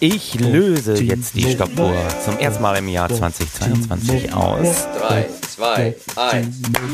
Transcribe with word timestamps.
Ich 0.00 0.34
löse 0.34 1.02
jetzt 1.02 1.34
die 1.34 1.50
Stoppuhr 1.50 1.96
zum 2.24 2.38
ersten 2.38 2.62
Mal 2.62 2.76
im 2.76 2.88
Jahr 2.88 3.08
2022 3.08 4.32
aus. 4.32 4.86
3, 4.98 5.28
2, 5.56 5.96
1. 6.16 6.46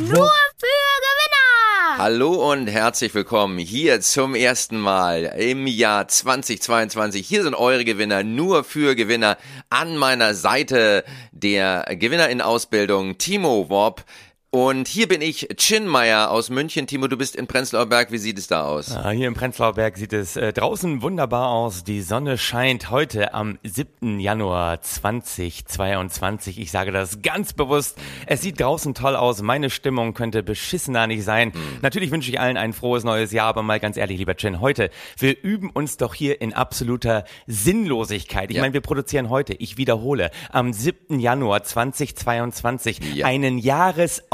Nur 0.08 0.30
für 0.56 0.78
Gewinner! 1.04 1.98
Hallo 1.98 2.50
und 2.50 2.68
herzlich 2.68 3.14
willkommen 3.14 3.58
hier 3.58 4.00
zum 4.00 4.34
ersten 4.34 4.78
Mal 4.78 5.24
im 5.38 5.66
Jahr 5.66 6.06
2022. 6.08 7.26
Hier 7.26 7.42
sind 7.42 7.54
eure 7.54 7.84
Gewinner, 7.84 8.22
nur 8.22 8.64
für 8.64 8.94
Gewinner. 8.94 9.36
An 9.68 9.96
meiner 9.96 10.34
Seite 10.34 11.04
der 11.32 11.84
Gewinner 11.90 12.28
in 12.28 12.40
Ausbildung, 12.40 13.18
Timo 13.18 13.68
Wob. 13.68 14.04
Und 14.50 14.88
hier 14.88 15.08
bin 15.08 15.20
ich, 15.20 15.46
Chinmeier 15.58 16.30
aus 16.30 16.48
München. 16.48 16.86
Timo, 16.86 17.06
du 17.06 17.18
bist 17.18 17.36
in 17.36 17.46
Prenzlauer 17.46 17.84
Berg. 17.84 18.10
Wie 18.12 18.16
sieht 18.16 18.38
es 18.38 18.46
da 18.46 18.64
aus? 18.64 18.96
Ah, 18.96 19.10
hier 19.10 19.28
im 19.28 19.34
Prenzlauer 19.34 19.74
Berg 19.74 19.98
sieht 19.98 20.14
es 20.14 20.36
äh, 20.38 20.54
draußen 20.54 21.02
wunderbar 21.02 21.50
aus. 21.50 21.84
Die 21.84 22.00
Sonne 22.00 22.38
scheint 22.38 22.90
heute 22.90 23.34
am 23.34 23.58
7. 23.62 24.18
Januar 24.18 24.80
2022. 24.80 26.58
Ich 26.60 26.70
sage 26.70 26.92
das 26.92 27.20
ganz 27.20 27.52
bewusst. 27.52 27.98
Es 28.24 28.40
sieht 28.40 28.58
draußen 28.58 28.94
toll 28.94 29.16
aus. 29.16 29.42
Meine 29.42 29.68
Stimmung 29.68 30.14
könnte 30.14 30.42
beschissener 30.42 31.06
nicht 31.06 31.24
sein. 31.24 31.52
Hm. 31.52 31.60
Natürlich 31.82 32.10
wünsche 32.10 32.30
ich 32.30 32.40
allen 32.40 32.56
ein 32.56 32.72
frohes 32.72 33.04
neues 33.04 33.32
Jahr, 33.32 33.48
aber 33.48 33.62
mal 33.62 33.80
ganz 33.80 33.98
ehrlich, 33.98 34.16
lieber 34.16 34.34
Chin, 34.34 34.62
heute, 34.62 34.88
wir 35.18 35.36
üben 35.42 35.68
uns 35.68 35.98
doch 35.98 36.14
hier 36.14 36.40
in 36.40 36.54
absoluter 36.54 37.24
Sinnlosigkeit. 37.46 38.48
Ich 38.48 38.56
Ja. 38.56 38.62
meine, 38.62 38.72
wir 38.72 38.80
produzieren 38.80 39.28
heute, 39.28 39.52
ich 39.52 39.76
wiederhole, 39.76 40.30
am 40.50 40.72
7. 40.72 41.20
Januar 41.20 41.64
2022 41.64 42.98
Ja. 43.16 43.26
einen 43.26 43.58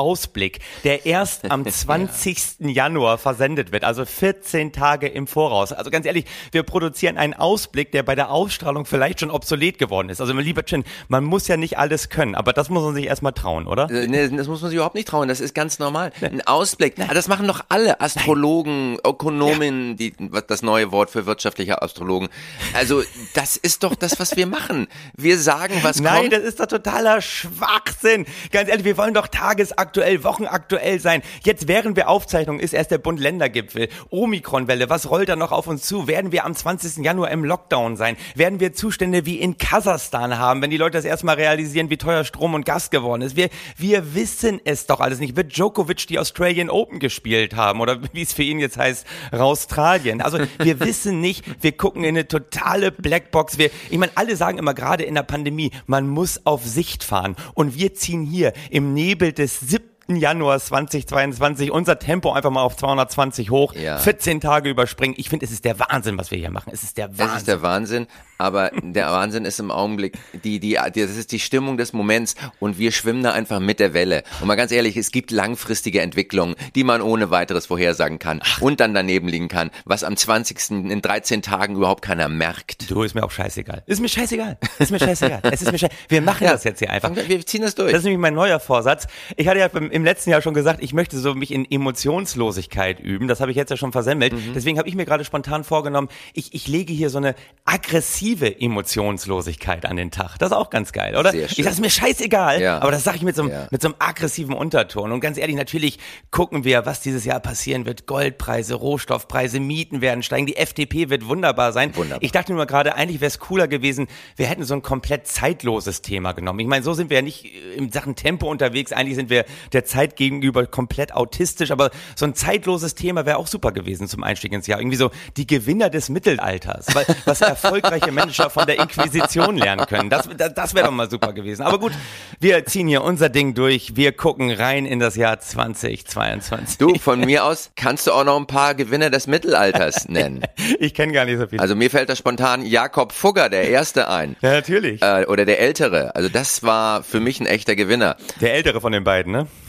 Jahresausblick, 0.04 0.60
der 0.84 1.06
erst 1.06 1.50
am 1.50 1.64
20. 1.68 2.60
Januar 2.60 3.18
versendet 3.18 3.72
wird, 3.72 3.84
also 3.84 4.04
14 4.04 4.72
Tage 4.72 5.08
im 5.08 5.26
Voraus. 5.26 5.72
Also 5.72 5.90
ganz 5.90 6.06
ehrlich, 6.06 6.24
wir 6.52 6.62
produzieren 6.62 7.16
einen 7.18 7.34
Ausblick, 7.34 7.92
der 7.92 8.02
bei 8.02 8.14
der 8.14 8.30
Ausstrahlung 8.30 8.84
vielleicht 8.84 9.20
schon 9.20 9.30
obsolet 9.30 9.78
geworden 9.78 10.08
ist. 10.08 10.20
Also 10.20 10.34
mein 10.34 10.44
lieber 10.44 10.64
Chin, 10.64 10.84
man 11.08 11.24
muss 11.24 11.48
ja 11.48 11.56
nicht 11.56 11.78
alles 11.78 12.08
können, 12.08 12.34
aber 12.34 12.52
das 12.52 12.68
muss 12.68 12.82
man 12.82 12.94
sich 12.94 13.06
erstmal 13.06 13.32
trauen, 13.32 13.66
oder? 13.66 13.90
Äh, 13.90 14.04
Nee, 14.14 14.28
das 14.28 14.46
muss 14.46 14.60
man 14.60 14.70
sich 14.70 14.76
überhaupt 14.76 14.94
nicht 14.94 15.08
trauen. 15.08 15.28
Das 15.28 15.40
ist 15.40 15.54
ganz 15.54 15.78
normal. 15.78 16.12
Ein 16.20 16.46
Ausblick. 16.46 16.94
Ah, 16.98 17.12
Das 17.14 17.26
machen 17.28 17.48
doch 17.48 17.60
alle 17.68 18.00
Astrologen, 18.00 18.98
Ökonomen, 19.04 19.96
die, 19.96 20.12
was 20.18 20.46
das 20.46 20.62
neue 20.62 20.92
Wort 20.92 21.10
für 21.10 21.26
wirtschaftliche 21.26 21.82
Astrologen. 21.82 22.28
Also, 22.74 23.02
das 23.34 23.56
ist 23.56 23.82
doch 23.82 23.94
das, 23.94 24.20
was 24.20 24.36
wir 24.36 24.46
machen. 24.46 24.86
Wir 25.16 25.38
sagen, 25.38 25.74
was 25.82 26.00
Nein, 26.00 26.22
kommt. 26.22 26.32
das 26.34 26.42
ist 26.42 26.60
doch 26.60 26.66
totaler 26.66 27.20
Schwachsinn. 27.22 28.26
Ganz 28.52 28.68
ehrlich, 28.68 28.84
wir 28.84 28.96
wollen 28.96 29.14
doch 29.14 29.26
tagesaktuell, 29.28 29.93
wochenaktuell 29.96 31.00
sein. 31.00 31.22
Jetzt 31.44 31.68
während 31.68 31.96
wir 31.96 32.08
Aufzeichnungen 32.08 32.60
ist 32.60 32.74
erst 32.74 32.90
der 32.90 32.98
Bund-Länder-Gipfel. 32.98 33.88
Omikron-Welle, 34.10 34.90
was 34.90 35.10
rollt 35.10 35.28
da 35.28 35.36
noch 35.36 35.52
auf 35.52 35.66
uns 35.66 35.82
zu? 35.82 36.06
Werden 36.08 36.32
wir 36.32 36.44
am 36.44 36.54
20. 36.54 37.04
Januar 37.04 37.30
im 37.30 37.44
Lockdown 37.44 37.96
sein? 37.96 38.16
Werden 38.34 38.60
wir 38.60 38.72
Zustände 38.72 39.26
wie 39.26 39.38
in 39.38 39.58
Kasachstan 39.58 40.38
haben, 40.38 40.62
wenn 40.62 40.70
die 40.70 40.76
Leute 40.76 40.98
das 40.98 41.04
erstmal 41.04 41.36
realisieren, 41.36 41.90
wie 41.90 41.96
teuer 41.96 42.24
Strom 42.24 42.54
und 42.54 42.64
Gas 42.64 42.90
geworden 42.90 43.22
ist? 43.22 43.36
Wir, 43.36 43.48
wir 43.76 44.14
wissen 44.14 44.60
es 44.64 44.86
doch 44.86 45.00
alles 45.00 45.20
nicht. 45.20 45.36
Wird 45.36 45.56
Djokovic 45.56 46.06
die 46.06 46.18
Australian 46.18 46.70
Open 46.70 46.98
gespielt 46.98 47.56
haben 47.56 47.80
oder 47.80 48.00
wie 48.12 48.22
es 48.22 48.32
für 48.32 48.42
ihn 48.42 48.58
jetzt 48.58 48.76
heißt, 48.76 49.06
Australien? 49.32 50.20
Also 50.20 50.38
wir 50.58 50.80
wissen 50.84 51.20
nicht, 51.20 51.44
wir 51.62 51.72
gucken 51.72 52.04
in 52.04 52.10
eine 52.10 52.28
totale 52.28 52.90
Blackbox. 52.90 53.58
Wir, 53.58 53.70
ich 53.90 53.98
meine, 53.98 54.12
alle 54.16 54.36
sagen 54.36 54.58
immer 54.58 54.74
gerade 54.74 55.04
in 55.04 55.14
der 55.14 55.22
Pandemie, 55.22 55.70
man 55.86 56.08
muss 56.08 56.46
auf 56.46 56.64
Sicht 56.64 57.04
fahren. 57.04 57.36
Und 57.54 57.76
wir 57.76 57.94
ziehen 57.94 58.24
hier 58.24 58.52
im 58.70 58.94
Nebel 58.94 59.32
des 59.32 59.60
7. 59.60 59.83
Januar 60.08 60.58
2022 60.60 61.70
unser 61.70 61.98
Tempo 61.98 62.32
einfach 62.32 62.50
mal 62.50 62.62
auf 62.62 62.76
220 62.76 63.50
hoch, 63.50 63.74
Ja. 63.74 63.98
14 63.98 64.40
Tage 64.40 64.68
überspringen. 64.70 65.14
Ich 65.16 65.28
finde, 65.28 65.46
es 65.46 65.52
ist 65.52 65.64
der 65.64 65.78
Wahnsinn, 65.78 66.18
was 66.18 66.30
wir 66.30 66.38
hier 66.38 66.50
machen. 66.50 66.70
Es 66.72 66.82
ist 66.82 66.98
der 66.98 67.08
Wahnsinn. 67.08 67.26
Das 67.26 67.36
ist 67.38 67.48
der 67.48 67.62
Wahnsinn, 67.62 68.06
aber 68.38 68.70
der 68.82 69.06
Wahnsinn 69.10 69.44
ist 69.44 69.60
im 69.60 69.70
Augenblick, 69.70 70.18
die, 70.44 70.60
die, 70.60 70.74
das 70.74 70.94
ist 71.16 71.32
die 71.32 71.38
Stimmung 71.40 71.76
des 71.76 71.92
Moments 71.92 72.34
und 72.60 72.78
wir 72.78 72.92
schwimmen 72.92 73.22
da 73.22 73.32
einfach 73.32 73.60
mit 73.60 73.80
der 73.80 73.94
Welle. 73.94 74.22
Und 74.40 74.46
mal 74.46 74.56
ganz 74.56 74.72
ehrlich, 74.72 74.96
es 74.96 75.10
gibt 75.10 75.30
langfristige 75.30 76.00
Entwicklungen, 76.00 76.54
die 76.74 76.84
man 76.84 77.00
ohne 77.00 77.30
weiteres 77.30 77.66
vorhersagen 77.66 78.18
kann 78.18 78.42
und 78.60 78.80
dann 78.80 78.94
daneben 78.94 79.28
liegen 79.28 79.48
kann, 79.48 79.70
was 79.84 80.04
am 80.04 80.16
20. 80.16 80.70
in 80.90 81.00
13 81.02 81.42
Tagen 81.42 81.76
überhaupt 81.76 82.02
keiner 82.02 82.28
merkt. 82.28 82.90
Du, 82.90 83.02
ist 83.02 83.14
mir 83.14 83.24
auch 83.24 83.30
scheißegal. 83.30 83.82
Ist 83.86 84.00
mir 84.00 84.08
scheißegal. 84.08 84.58
Ist 84.78 84.90
mir 84.90 84.98
scheißegal. 85.00 85.40
es 85.44 85.62
ist 85.62 85.72
mir 85.72 85.78
scheißegal. 85.78 85.98
Wir 86.08 86.20
machen 86.22 86.44
Ja. 86.44 86.52
das 86.52 86.64
jetzt 86.64 86.78
hier 86.80 86.90
einfach. 86.90 87.14
Wir, 87.14 87.28
wir 87.28 87.46
ziehen 87.46 87.62
das 87.62 87.74
durch. 87.74 87.90
Das 87.92 88.00
ist 88.00 88.04
nämlich 88.04 88.20
mein 88.20 88.34
neuer 88.34 88.60
Vorsatz. 88.60 89.06
Ich 89.36 89.48
hatte 89.48 89.60
ja 89.60 89.68
beim- 89.68 89.90
im 89.94 90.04
letzten 90.04 90.30
Jahr 90.30 90.42
schon 90.42 90.54
gesagt, 90.54 90.82
ich 90.82 90.92
möchte 90.92 91.16
so 91.18 91.34
mich 91.34 91.52
in 91.52 91.70
Emotionslosigkeit 91.70 92.98
üben. 92.98 93.28
Das 93.28 93.40
habe 93.40 93.52
ich 93.52 93.56
jetzt 93.56 93.70
ja 93.70 93.76
schon 93.76 93.92
versemmelt. 93.92 94.32
Mhm. 94.32 94.52
Deswegen 94.52 94.76
habe 94.78 94.88
ich 94.88 94.96
mir 94.96 95.04
gerade 95.04 95.24
spontan 95.24 95.62
vorgenommen, 95.62 96.08
ich, 96.32 96.52
ich 96.52 96.66
lege 96.66 96.92
hier 96.92 97.10
so 97.10 97.18
eine 97.18 97.36
aggressive 97.64 98.60
Emotionslosigkeit 98.60 99.86
an 99.86 99.96
den 99.96 100.10
Tag. 100.10 100.36
Das 100.38 100.50
ist 100.50 100.56
auch 100.56 100.70
ganz 100.70 100.92
geil, 100.92 101.16
oder? 101.16 101.30
Sehr 101.30 101.44
Ich 101.46 101.52
schön. 101.52 101.64
sage, 101.64 101.74
ist 101.74 101.80
mir 101.80 101.90
scheißegal, 101.90 102.60
Ja. 102.60 102.80
aber 102.80 102.90
das 102.90 103.04
sage 103.04 103.18
ich 103.18 103.22
mit 103.22 103.36
so, 103.36 103.42
einem, 103.42 103.52
Ja. 103.52 103.68
mit 103.70 103.82
so 103.82 103.88
einem 103.88 103.94
aggressiven 104.00 104.54
Unterton. 104.54 105.12
Und 105.12 105.20
ganz 105.20 105.38
ehrlich, 105.38 105.54
natürlich 105.54 105.98
gucken 106.32 106.64
wir, 106.64 106.86
was 106.86 107.00
dieses 107.00 107.24
Jahr 107.24 107.38
passieren 107.38 107.86
wird. 107.86 108.06
Goldpreise, 108.06 108.74
Rohstoffpreise, 108.74 109.60
Mieten 109.60 110.00
werden 110.00 110.24
steigen. 110.24 110.46
Die 110.46 110.56
FDP 110.56 111.08
wird 111.08 111.26
wunderbar 111.28 111.72
sein. 111.72 111.94
Wunderbar. 111.94 112.22
Ich 112.22 112.32
dachte 112.32 112.52
nur 112.52 112.66
gerade, 112.66 112.96
eigentlich 112.96 113.20
wäre 113.20 113.28
es 113.28 113.38
cooler 113.38 113.68
gewesen, 113.68 114.08
wir 114.34 114.46
hätten 114.46 114.64
so 114.64 114.74
ein 114.74 114.82
komplett 114.82 115.28
zeitloses 115.28 116.02
Thema 116.02 116.32
genommen. 116.32 116.58
Ich 116.58 116.66
meine, 116.66 116.82
so 116.82 116.94
sind 116.94 117.10
wir 117.10 117.18
ja 117.18 117.22
nicht 117.22 117.44
äh, 117.44 117.74
in 117.76 117.92
Sachen 117.92 118.16
Tempo 118.16 118.50
unterwegs. 118.50 118.92
Eigentlich 118.92 119.14
sind 119.16 119.30
wir 119.30 119.44
der 119.72 119.83
Zeit 119.84 120.16
gegenüber 120.16 120.66
komplett 120.66 121.14
autistisch, 121.14 121.70
aber 121.70 121.90
so 122.16 122.24
ein 122.26 122.34
zeitloses 122.34 122.94
Thema 122.94 123.26
wäre 123.26 123.38
auch 123.38 123.46
super 123.46 123.72
gewesen 123.72 124.08
zum 124.08 124.22
Einstieg 124.22 124.52
ins 124.52 124.66
Jahr. 124.66 124.80
Irgendwie 124.80 124.96
so 124.96 125.10
die 125.36 125.46
Gewinner 125.46 125.90
des 125.90 126.08
Mittelalters, 126.08 126.86
weil, 126.94 127.06
was 127.24 127.40
erfolgreiche 127.42 128.12
Menschen 128.12 128.48
von 128.50 128.66
der 128.66 128.78
Inquisition 128.78 129.56
lernen 129.56 129.86
können. 129.86 130.10
Das, 130.10 130.28
das, 130.36 130.54
das 130.54 130.74
wäre 130.74 130.86
doch 130.86 130.92
mal 130.92 131.10
super 131.10 131.32
gewesen. 131.32 131.62
Aber 131.62 131.78
gut, 131.78 131.92
wir 132.40 132.64
ziehen 132.66 132.88
hier 132.88 133.02
unser 133.02 133.28
Ding 133.28 133.54
durch. 133.54 133.96
Wir 133.96 134.12
gucken 134.12 134.50
rein 134.50 134.86
in 134.86 134.98
das 134.98 135.16
Jahr 135.16 135.40
2022. 135.40 136.78
Du, 136.78 136.94
von 136.98 137.20
mir 137.20 137.44
aus 137.44 137.70
kannst 137.76 138.06
du 138.06 138.12
auch 138.12 138.24
noch 138.24 138.36
ein 138.36 138.46
paar 138.46 138.74
Gewinner 138.74 139.10
des 139.10 139.26
Mittelalters 139.26 140.08
nennen. 140.08 140.42
Ich 140.78 140.94
kenne 140.94 141.12
gar 141.12 141.24
nicht 141.24 141.38
so 141.38 141.46
viel. 141.46 141.60
Also 141.60 141.74
mir 141.76 141.90
fällt 141.90 142.08
da 142.08 142.16
spontan 142.16 142.64
Jakob 142.64 143.12
Fugger, 143.12 143.48
der 143.48 143.68
Erste, 143.68 144.08
ein. 144.08 144.36
ja, 144.40 144.52
natürlich. 144.52 145.02
Äh, 145.02 145.26
oder 145.26 145.44
der 145.44 145.60
Ältere. 145.60 146.14
Also 146.14 146.28
das 146.28 146.62
war 146.62 147.02
für 147.02 147.20
mich 147.20 147.40
ein 147.40 147.46
echter 147.46 147.76
Gewinner. 147.76 148.16
Der 148.40 148.54
ältere 148.54 148.80
von 148.80 148.92
den 148.92 149.04
beiden, 149.04 149.32
ne? 149.32 149.46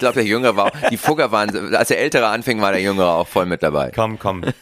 glaube, 0.00 0.14
der 0.14 0.24
Jüngere 0.24 0.56
war 0.56 0.66
auch, 0.66 0.88
die 0.90 0.96
Fugger 0.96 1.30
waren, 1.32 1.74
als 1.74 1.88
der 1.88 1.98
Ältere 2.00 2.26
anfing, 2.26 2.60
war 2.60 2.72
der 2.72 2.80
Jüngere 2.82 3.14
auch 3.14 3.28
voll 3.28 3.46
mit 3.46 3.62
dabei. 3.62 3.92
Komm, 3.94 4.18
komm. 4.18 4.42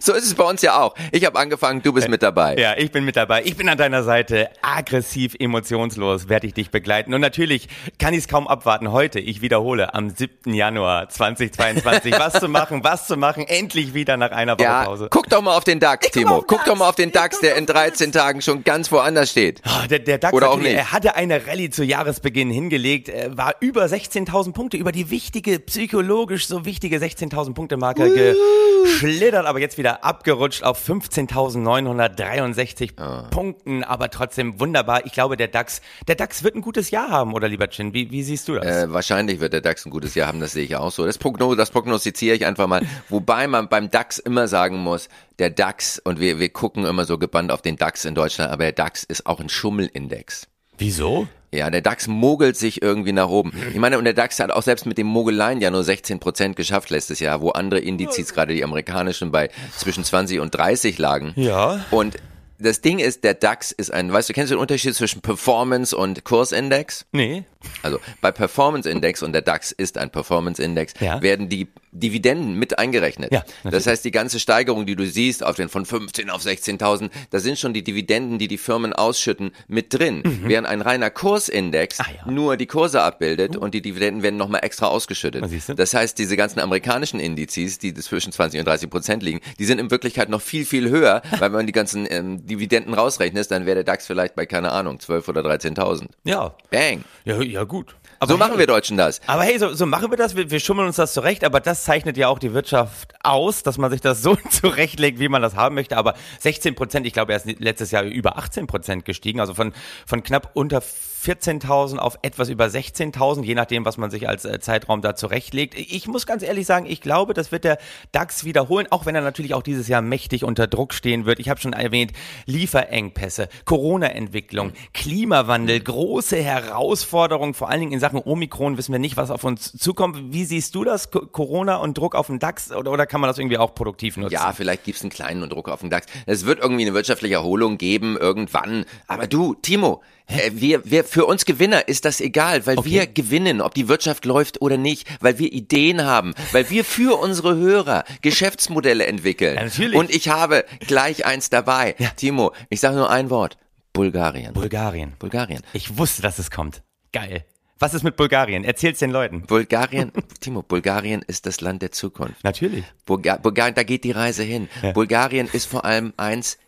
So 0.00 0.12
ist 0.12 0.24
es 0.24 0.34
bei 0.34 0.44
uns 0.44 0.60
ja 0.62 0.78
auch. 0.80 0.94
Ich 1.10 1.24
habe 1.24 1.38
angefangen, 1.38 1.82
du 1.82 1.92
bist 1.92 2.08
mit 2.08 2.22
dabei. 2.22 2.54
Ja, 2.56 2.74
ich 2.76 2.92
bin 2.92 3.04
mit 3.04 3.16
dabei. 3.16 3.42
Ich 3.44 3.56
bin 3.56 3.68
an 3.68 3.78
deiner 3.78 4.02
Seite. 4.02 4.50
Aggressiv, 4.62 5.34
emotionslos 5.38 6.28
werde 6.28 6.46
ich 6.46 6.54
dich 6.54 6.70
begleiten. 6.70 7.14
Und 7.14 7.20
natürlich 7.20 7.68
kann 7.98 8.12
ich 8.14 8.20
es 8.20 8.28
kaum 8.28 8.46
abwarten. 8.46 8.92
Heute, 8.92 9.20
ich 9.20 9.40
wiederhole, 9.40 9.94
am 9.94 10.10
7. 10.10 10.52
Januar 10.54 11.08
2022, 11.08 12.12
was 12.18 12.34
zu 12.40 12.48
machen, 12.48 12.84
was 12.84 13.06
zu 13.06 13.16
machen. 13.16 13.46
Endlich 13.48 13.94
wieder 13.94 14.16
nach 14.16 14.30
einer 14.32 14.54
Woche 14.58 14.64
Ja, 14.64 14.84
Pause. 14.84 15.08
guck 15.10 15.28
doch 15.28 15.40
mal 15.42 15.56
auf 15.56 15.64
den 15.64 15.80
DAX, 15.80 16.10
Timo. 16.10 16.42
Guck 16.46 16.64
doch 16.64 16.74
mal 16.76 16.80
DAX. 16.84 16.88
auf 16.90 16.96
den 16.96 17.12
DAX, 17.12 17.40
der 17.40 17.56
in 17.56 17.66
13 17.66 18.12
Tagen 18.12 18.42
schon 18.42 18.62
ganz 18.64 18.92
woanders 18.92 19.30
steht. 19.30 19.60
Ah, 19.64 19.86
Der, 19.88 19.98
der 20.00 20.18
DAX, 20.18 20.34
Oder 20.34 20.50
auch 20.50 20.58
nicht. 20.58 20.74
er 20.74 20.92
hatte 20.92 21.14
eine 21.16 21.46
Rallye 21.46 21.70
zu 21.70 21.84
Jahresbeginn 21.84 22.50
hingelegt, 22.50 23.08
äh, 23.08 23.30
war 23.36 23.54
über 23.60 23.84
16.000 23.86 24.39
Punkte, 24.52 24.76
über 24.76 24.92
die 24.92 25.10
wichtige, 25.10 25.58
psychologisch 25.60 26.46
so 26.46 26.64
wichtige 26.64 26.98
16.000 26.98 27.54
Punkte 27.54 27.76
Marke 27.76 28.36
geschlittert, 28.84 29.46
aber 29.46 29.60
jetzt 29.60 29.78
wieder 29.78 30.04
abgerutscht 30.04 30.62
auf 30.62 30.86
15.963 30.88 32.90
Ah. 32.96 33.22
Punkten, 33.30 33.84
aber 33.84 34.10
trotzdem 34.10 34.58
wunderbar. 34.60 35.06
Ich 35.06 35.12
glaube, 35.12 35.36
der 35.36 35.48
DAX, 35.48 35.80
der 36.08 36.14
DAX 36.14 36.42
wird 36.42 36.54
ein 36.54 36.60
gutes 36.60 36.90
Jahr 36.90 37.10
haben, 37.10 37.34
oder 37.34 37.48
lieber 37.48 37.68
Chin? 37.68 37.94
Wie, 37.94 38.10
wie 38.10 38.22
siehst 38.22 38.48
du 38.48 38.54
das? 38.54 38.66
Äh, 38.66 38.92
wahrscheinlich 38.92 39.40
wird 39.40 39.52
der 39.52 39.60
DAX 39.60 39.86
ein 39.86 39.90
gutes 39.90 40.14
Jahr 40.14 40.28
haben, 40.28 40.40
das 40.40 40.52
sehe 40.52 40.64
ich 40.64 40.76
auch 40.76 40.90
so. 40.90 41.06
Das, 41.06 41.18
Progno 41.18 41.54
das 41.54 41.70
prognostiziere 41.70 42.36
ich 42.36 42.46
einfach 42.46 42.66
mal. 42.66 42.82
Wobei 43.08 43.46
man 43.46 43.68
beim 43.68 43.90
DAX 43.90 44.18
immer 44.18 44.48
sagen 44.48 44.78
muss, 44.78 45.08
der 45.38 45.50
DAX, 45.50 45.98
und 45.98 46.20
wir, 46.20 46.38
wir 46.38 46.48
gucken 46.50 46.84
immer 46.84 47.04
so 47.04 47.18
gebannt 47.18 47.52
auf 47.52 47.62
den 47.62 47.76
DAX 47.76 48.04
in 48.04 48.14
Deutschland, 48.14 48.52
aber 48.52 48.64
der 48.64 48.72
DAX 48.72 49.04
ist 49.04 49.26
auch 49.26 49.40
ein 49.40 49.48
Schummelindex. 49.48 50.46
Wieso? 50.78 51.28
Ja, 51.52 51.68
der 51.68 51.80
DAX 51.80 52.06
mogelt 52.06 52.56
sich 52.56 52.80
irgendwie 52.80 53.12
nach 53.12 53.28
oben. 53.28 53.52
Ich 53.72 53.78
meine, 53.78 53.98
und 53.98 54.04
der 54.04 54.14
DAX 54.14 54.38
hat 54.38 54.52
auch 54.52 54.62
selbst 54.62 54.86
mit 54.86 54.98
dem 54.98 55.08
Mogeleien 55.08 55.60
ja 55.60 55.70
nur 55.70 55.82
16 55.82 56.20
Prozent 56.20 56.54
geschafft 56.54 56.90
letztes 56.90 57.18
Jahr, 57.18 57.40
wo 57.40 57.50
andere 57.50 57.80
Indizes, 57.80 58.32
gerade 58.32 58.54
die 58.54 58.62
amerikanischen, 58.62 59.32
bei 59.32 59.50
zwischen 59.76 60.04
20 60.04 60.38
und 60.38 60.54
30 60.54 60.96
lagen. 60.98 61.32
Ja. 61.34 61.84
Und 61.90 62.16
das 62.62 62.82
Ding 62.82 62.98
ist, 62.98 63.24
der 63.24 63.34
DAX 63.34 63.72
ist 63.72 63.92
ein, 63.92 64.12
weißt 64.12 64.28
du, 64.28 64.32
kennst 64.32 64.52
du 64.52 64.56
den 64.56 64.60
Unterschied 64.60 64.94
zwischen 64.94 65.22
Performance 65.22 65.96
und 65.96 66.24
Kursindex? 66.24 67.06
Nee. 67.10 67.44
Also 67.82 67.98
bei 68.20 68.30
Performance 68.30 68.88
Index 68.88 69.22
und 69.22 69.32
der 69.32 69.42
DAX 69.42 69.72
ist 69.72 69.98
ein 69.98 70.10
Performance 70.10 70.62
Index, 70.62 70.92
Ja. 71.00 71.20
werden 71.22 71.48
die 71.48 71.68
Dividenden 71.92 72.54
mit 72.54 72.78
eingerechnet. 72.78 73.32
Ja, 73.32 73.44
das 73.64 73.86
heißt, 73.86 74.04
die 74.04 74.10
ganze 74.10 74.40
Steigerung, 74.40 74.86
die 74.86 74.96
du 74.96 75.06
siehst, 75.06 75.44
auf 75.44 75.56
den 75.56 75.68
von 75.68 75.84
15 75.86 76.30
auf 76.30 76.42
16.000, 76.42 77.10
da 77.30 77.38
sind 77.40 77.58
schon 77.58 77.74
die 77.74 77.82
Dividenden, 77.82 78.38
die 78.38 78.48
die 78.48 78.58
Firmen 78.58 78.92
ausschütten, 78.92 79.52
mit 79.68 79.92
drin. 79.92 80.22
Während 80.44 80.66
ein 80.66 80.80
reiner 80.82 81.10
Kursindex 81.10 81.98
Mhm. 82.00 82.04
Ah, 82.06 82.26
ja. 82.26 82.32
nur 82.32 82.56
die 82.56 82.66
Kurse 82.66 83.02
abbildet 83.02 83.56
und 83.56 83.74
die 83.74 83.82
Dividenden 83.82 84.22
werden 84.22 84.36
nochmal 84.36 84.60
extra 84.64 84.86
ausgeschüttet. 84.86 85.44
Das 85.76 85.94
heißt, 85.94 86.18
diese 86.18 86.36
ganzen 86.36 86.60
amerikanischen 86.60 87.20
Indizes, 87.20 87.78
die 87.78 87.94
zwischen 87.94 88.32
20 88.32 88.60
und 88.60 88.66
30 88.66 88.90
Prozent 88.90 89.22
liegen, 89.22 89.40
die 89.58 89.64
sind 89.64 89.78
in 89.78 89.90
Wirklichkeit 89.90 90.28
noch 90.28 90.40
viel, 90.40 90.64
viel 90.64 90.88
höher, 90.88 91.22
weil 91.32 91.40
wenn 91.40 91.52
man 91.52 91.66
die 91.66 91.72
ganzen 91.72 92.06
ähm, 92.10 92.46
Dividenden 92.46 92.94
rausrechnet, 92.94 93.50
dann 93.50 93.66
wäre 93.66 93.76
der 93.76 93.84
DAX 93.84 94.06
vielleicht 94.06 94.34
bei, 94.34 94.46
keine 94.46 94.72
Ahnung, 94.72 95.00
12 95.00 95.28
oder 95.28 95.42
13.000. 95.42 96.06
Ja. 96.24 96.54
Bang. 96.70 97.04
Ja, 97.24 97.40
ja 97.42 97.64
gut. 97.64 97.96
So 98.26 98.36
machen 98.36 98.58
wir 98.58 98.66
Deutschen 98.66 98.98
das. 98.98 99.18
Aber 99.26 99.44
hey, 99.44 99.58
so, 99.58 99.72
so 99.72 99.86
machen 99.86 100.10
wir 100.10 100.18
das, 100.18 100.36
wir, 100.36 100.50
wir 100.50 100.60
schummeln 100.60 100.86
uns 100.86 100.96
das 100.96 101.14
zurecht, 101.14 101.42
aber 101.42 101.58
das 101.58 101.84
zeichnet 101.84 102.18
ja 102.18 102.28
auch 102.28 102.38
die 102.38 102.52
Wirtschaft 102.52 103.14
aus, 103.22 103.62
dass 103.62 103.78
man 103.78 103.90
sich 103.90 104.02
das 104.02 104.20
so 104.20 104.36
zurechtlegt, 104.50 105.20
wie 105.20 105.28
man 105.28 105.40
das 105.40 105.56
haben 105.56 105.74
möchte. 105.74 105.96
Aber 105.96 106.14
16 106.40 106.74
Prozent, 106.74 107.06
ich 107.06 107.14
glaube, 107.14 107.32
er 107.32 107.38
ist 107.38 107.60
letztes 107.60 107.92
Jahr 107.92 108.02
über 108.02 108.36
18 108.36 108.66
Prozent 108.66 109.06
gestiegen, 109.06 109.40
also 109.40 109.54
von, 109.54 109.72
von 110.04 110.22
knapp 110.22 110.50
unter 110.52 110.82
14.000 111.22 111.96
auf 111.98 112.18
etwas 112.22 112.48
über 112.48 112.66
16.000, 112.66 113.42
je 113.44 113.54
nachdem, 113.54 113.84
was 113.84 113.96
man 113.98 114.10
sich 114.10 114.28
als 114.28 114.44
äh, 114.44 114.58
Zeitraum 114.60 115.02
da 115.02 115.14
zurechtlegt. 115.14 115.74
Ich 115.76 116.06
muss 116.08 116.26
ganz 116.26 116.42
ehrlich 116.42 116.66
sagen, 116.66 116.86
ich 116.86 117.00
glaube, 117.00 117.34
das 117.34 117.52
wird 117.52 117.64
der 117.64 117.78
DAX 118.12 118.44
wiederholen, 118.44 118.86
auch 118.90 119.06
wenn 119.06 119.14
er 119.14 119.20
natürlich 119.20 119.54
auch 119.54 119.62
dieses 119.62 119.88
Jahr 119.88 120.02
mächtig 120.02 120.44
unter 120.44 120.66
Druck 120.66 120.94
stehen 120.94 121.26
wird. 121.26 121.38
Ich 121.40 121.48
habe 121.48 121.60
schon 121.60 121.72
erwähnt, 121.72 122.12
Lieferengpässe, 122.46 123.48
Corona-Entwicklung, 123.64 124.72
Klimawandel, 124.94 125.80
große 125.80 126.36
Herausforderungen, 126.36 127.54
vor 127.54 127.68
allen 127.68 127.80
Dingen 127.80 127.92
in 127.92 128.00
Sachen 128.00 128.20
Omikron 128.22 128.78
wissen 128.78 128.92
wir 128.92 128.98
nicht, 128.98 129.16
was 129.16 129.30
auf 129.30 129.44
uns 129.44 129.72
zukommt. 129.72 130.32
Wie 130.32 130.44
siehst 130.44 130.74
du 130.74 130.84
das, 130.84 131.10
Co- 131.10 131.26
Corona 131.26 131.76
und 131.76 131.98
Druck 131.98 132.14
auf 132.14 132.28
den 132.28 132.38
DAX 132.38 132.72
oder, 132.72 132.92
oder 132.92 133.06
kann 133.06 133.20
man 133.20 133.28
das 133.28 133.38
irgendwie 133.38 133.58
auch 133.58 133.74
produktiv 133.74 134.16
nutzen? 134.16 134.32
Ja, 134.32 134.52
vielleicht 134.52 134.84
gibt's 134.84 135.02
einen 135.02 135.10
kleinen 135.10 135.48
Druck 135.50 135.68
auf 135.68 135.80
den 135.80 135.90
DAX. 135.90 136.06
Es 136.26 136.46
wird 136.46 136.60
irgendwie 136.60 136.82
eine 136.82 136.94
wirtschaftliche 136.94 137.34
Erholung 137.34 137.78
geben, 137.78 138.16
irgendwann. 138.16 138.84
Aber 139.06 139.26
du, 139.26 139.54
Timo, 139.54 140.02
äh, 140.30 140.50
wir, 140.54 140.90
wir, 140.90 141.04
für 141.04 141.26
uns 141.26 141.44
Gewinner 141.44 141.88
ist 141.88 142.04
das 142.04 142.20
egal, 142.20 142.66
weil 142.66 142.84
wir 142.84 143.06
gewinnen, 143.06 143.60
ob 143.60 143.74
die 143.74 143.88
Wirtschaft 143.88 144.24
läuft 144.24 144.60
oder 144.62 144.76
nicht, 144.76 145.08
weil 145.20 145.38
wir 145.38 145.52
Ideen 145.52 146.04
haben, 146.04 146.34
weil 146.52 146.70
wir 146.70 146.84
für 146.84 147.18
unsere 147.18 147.56
Hörer 147.56 148.04
Geschäftsmodelle 148.22 149.06
entwickeln. 149.06 149.56
Ja, 149.56 149.64
natürlich. 149.64 149.98
Und 149.98 150.10
ich 150.10 150.28
habe 150.28 150.64
gleich 150.86 151.26
eins 151.26 151.50
dabei. 151.50 151.94
Timo, 152.16 152.52
ich 152.68 152.80
sage 152.80 152.96
nur 152.96 153.10
ein 153.10 153.30
Wort. 153.30 153.58
Bulgarien. 153.92 154.54
Bulgarien. 154.54 155.14
Bulgarien. 155.18 155.62
Ich 155.72 155.98
wusste, 155.98 156.22
dass 156.22 156.38
es 156.38 156.50
kommt. 156.50 156.82
Geil. 157.12 157.44
Was 157.80 157.94
ist 157.94 158.02
mit 158.02 158.16
Bulgarien? 158.16 158.62
Erzähl's 158.62 158.98
den 158.98 159.10
Leuten. 159.10 159.42
Bulgarien, 159.42 160.12
Timo, 160.40 160.62
Bulgarien 160.62 161.22
ist 161.26 161.46
das 161.46 161.62
Land 161.62 161.80
der 161.80 161.90
Zukunft. 161.92 162.44
Natürlich. 162.44 162.84
Bulga 163.06 163.38
Bulgarien, 163.38 163.74
da 163.74 163.84
geht 163.84 164.04
die 164.04 164.10
Reise 164.10 164.42
hin. 164.42 164.68
Bulgarien 164.92 165.48
ist 165.50 165.64
vor 165.64 165.86
allem 165.86 166.12
eins, 166.18 166.58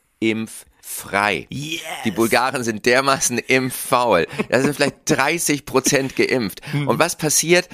impffrei. 0.83 1.47
Yes. 1.51 1.81
Die 2.05 2.11
Bulgaren 2.11 2.65
sind 2.65 2.87
dermaßen 2.87 3.39
impffaul. 3.39 4.27
Da 4.49 4.61
sind 4.61 4.75
vielleicht 4.75 4.97
30 5.07 5.65
Prozent 5.65 6.17
geimpft. 6.17 6.61
Hm. 6.73 6.89
Und 6.89 6.99
was 6.99 7.17
passiert? 7.17 7.69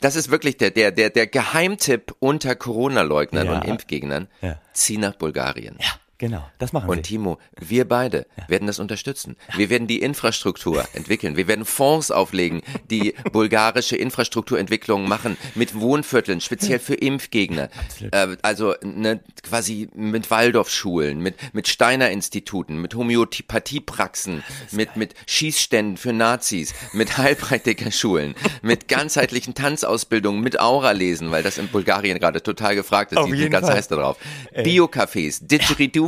Das 0.00 0.16
ist 0.16 0.30
wirklich 0.30 0.56
der, 0.56 0.70
der, 0.70 0.90
der, 0.90 1.10
der 1.10 1.26
Geheimtipp 1.26 2.14
unter 2.18 2.56
Corona-Leugnern 2.56 3.46
Ja. 3.46 3.54
und 3.58 3.64
Impfgegnern. 3.64 4.28
Ja. 4.40 4.60
Zieh 4.72 4.98
nach 4.98 5.14
Bulgarien. 5.14 5.76
Ja, 5.80 5.86
genau. 6.18 6.48
Das 6.58 6.72
machen 6.72 6.88
Und 6.88 6.96
sie. 7.06 7.14
Timo, 7.14 7.38
wir 7.58 7.86
beide 7.86 8.26
werden 8.48 8.66
das 8.66 8.78
unterstützen. 8.78 9.36
Wir 9.56 9.70
werden 9.70 9.86
die 9.86 10.00
Infrastruktur 10.00 10.84
entwickeln. 10.92 11.36
Wir 11.36 11.48
werden 11.48 11.64
Fonds 11.64 12.10
auflegen, 12.10 12.62
die 12.90 13.14
bulgarische 13.32 13.96
Infrastrukturentwicklung 13.96 15.08
machen 15.08 15.36
mit 15.54 15.78
Wohnvierteln, 15.78 16.40
speziell 16.40 16.78
für 16.78 16.94
Impfgegner. 16.94 17.70
Äh, 18.12 18.36
also 18.42 18.74
ne, 18.82 19.20
quasi 19.42 19.88
mit 19.94 20.30
Waldorfschulen, 20.30 21.20
mit, 21.20 21.36
mit 21.54 21.68
Steiner-Instituten, 21.68 22.80
mit 22.80 22.94
Homöopathiepraxen, 22.94 24.42
mit, 24.72 24.96
mit 24.96 25.14
Schießständen 25.26 25.96
für 25.96 26.12
Nazis, 26.12 26.74
mit 26.92 27.16
Heilpraktikerschulen, 27.18 28.34
mit 28.62 28.88
ganzheitlichen 28.88 29.54
Tanzausbildungen, 29.54 30.40
mit 30.40 30.60
Aura-Lesen, 30.60 31.30
weil 31.30 31.42
das 31.42 31.58
in 31.58 31.68
Bulgarien 31.68 32.18
gerade 32.18 32.42
total 32.42 32.74
gefragt 32.74 33.12
ist. 33.12 33.18
Auf 33.18 33.26
Die 33.30 33.36
sind 33.36 33.50
ganz 33.50 33.66
Fall. 33.66 33.76
heiß 33.76 33.88
darauf. 33.88 34.16
Biocafés, 34.54 35.40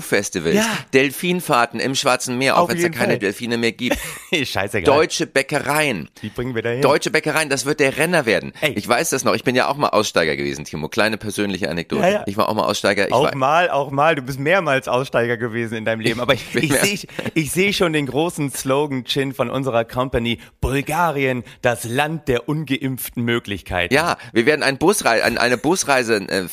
Didgeridoo-Festivals, 0.00 0.54
Ja. 0.54 0.66
Delfinfahrten 0.92 1.80
im 1.80 1.94
Schwarzen 1.94 2.38
Meer, 2.38 2.58
auch 2.58 2.68
wenn 2.68 2.76
es 2.76 2.82
da 2.82 2.88
keine 2.88 3.12
Fall. 3.12 3.18
Delfine 3.18 3.58
mehr 3.58 3.72
gibt. 3.72 3.98
Scheißegal. 4.32 4.82
Deutsche 4.84 5.26
Bäckereien. 5.26 6.08
Wie 6.20 6.28
bringen 6.30 6.54
wir 6.54 6.62
da 6.62 6.70
hin? 6.70 6.82
Deutsche 6.82 7.10
Bäckereien, 7.10 7.48
das 7.48 7.66
wird 7.66 7.80
der 7.80 7.96
Renner 7.96 8.26
werden. 8.26 8.52
Ey. 8.60 8.72
Ich 8.74 8.86
weiß 8.88 9.10
das 9.10 9.24
noch. 9.24 9.34
Ich 9.34 9.44
bin 9.44 9.54
ja 9.54 9.68
auch 9.68 9.76
mal 9.76 9.88
Aussteiger 9.88 10.36
gewesen, 10.36 10.64
Timo. 10.64 10.88
Kleine 10.88 11.16
persönliche 11.18 11.68
Anekdote. 11.70 12.02
Ja, 12.02 12.08
ja. 12.10 12.22
Ich 12.26 12.36
war 12.36 12.48
auch 12.48 12.54
mal 12.54 12.64
Aussteiger. 12.64 13.06
Ich 13.08 13.12
Auch 13.12 13.24
war, 13.24 13.34
mal, 13.36 13.70
auch 13.70 13.90
mal. 13.90 14.14
Du 14.14 14.22
bist 14.22 14.38
mehrmals 14.38 14.88
Aussteiger 14.88 15.36
gewesen 15.36 15.76
in 15.76 15.84
deinem 15.84 16.00
Leben. 16.00 16.20
Aber 16.20 16.34
ich, 16.34 16.54
ich 16.54 16.70
mehr- 16.70 16.84
sehe 16.84 16.98
ich 17.34 17.50
seh 17.52 17.72
schon 17.72 17.92
den 17.92 18.06
großen 18.06 18.50
Slogan, 18.50 19.04
Chin, 19.04 19.32
von 19.34 19.50
unserer 19.50 19.84
Company. 19.84 20.38
Bulgarien, 20.60 21.44
das 21.62 21.84
Land 21.84 22.28
der 22.28 22.48
ungeimpften 22.48 23.22
Möglichkeiten. 23.24 23.92
ja, 23.94 24.16
wir 24.32 24.46
werden 24.46 24.62
ein 24.62 24.78
Busreise, 24.78 25.24
ein, 25.24 25.38
eine 25.38 25.56
Busreise, 25.58 26.16
äh, 26.16 26.48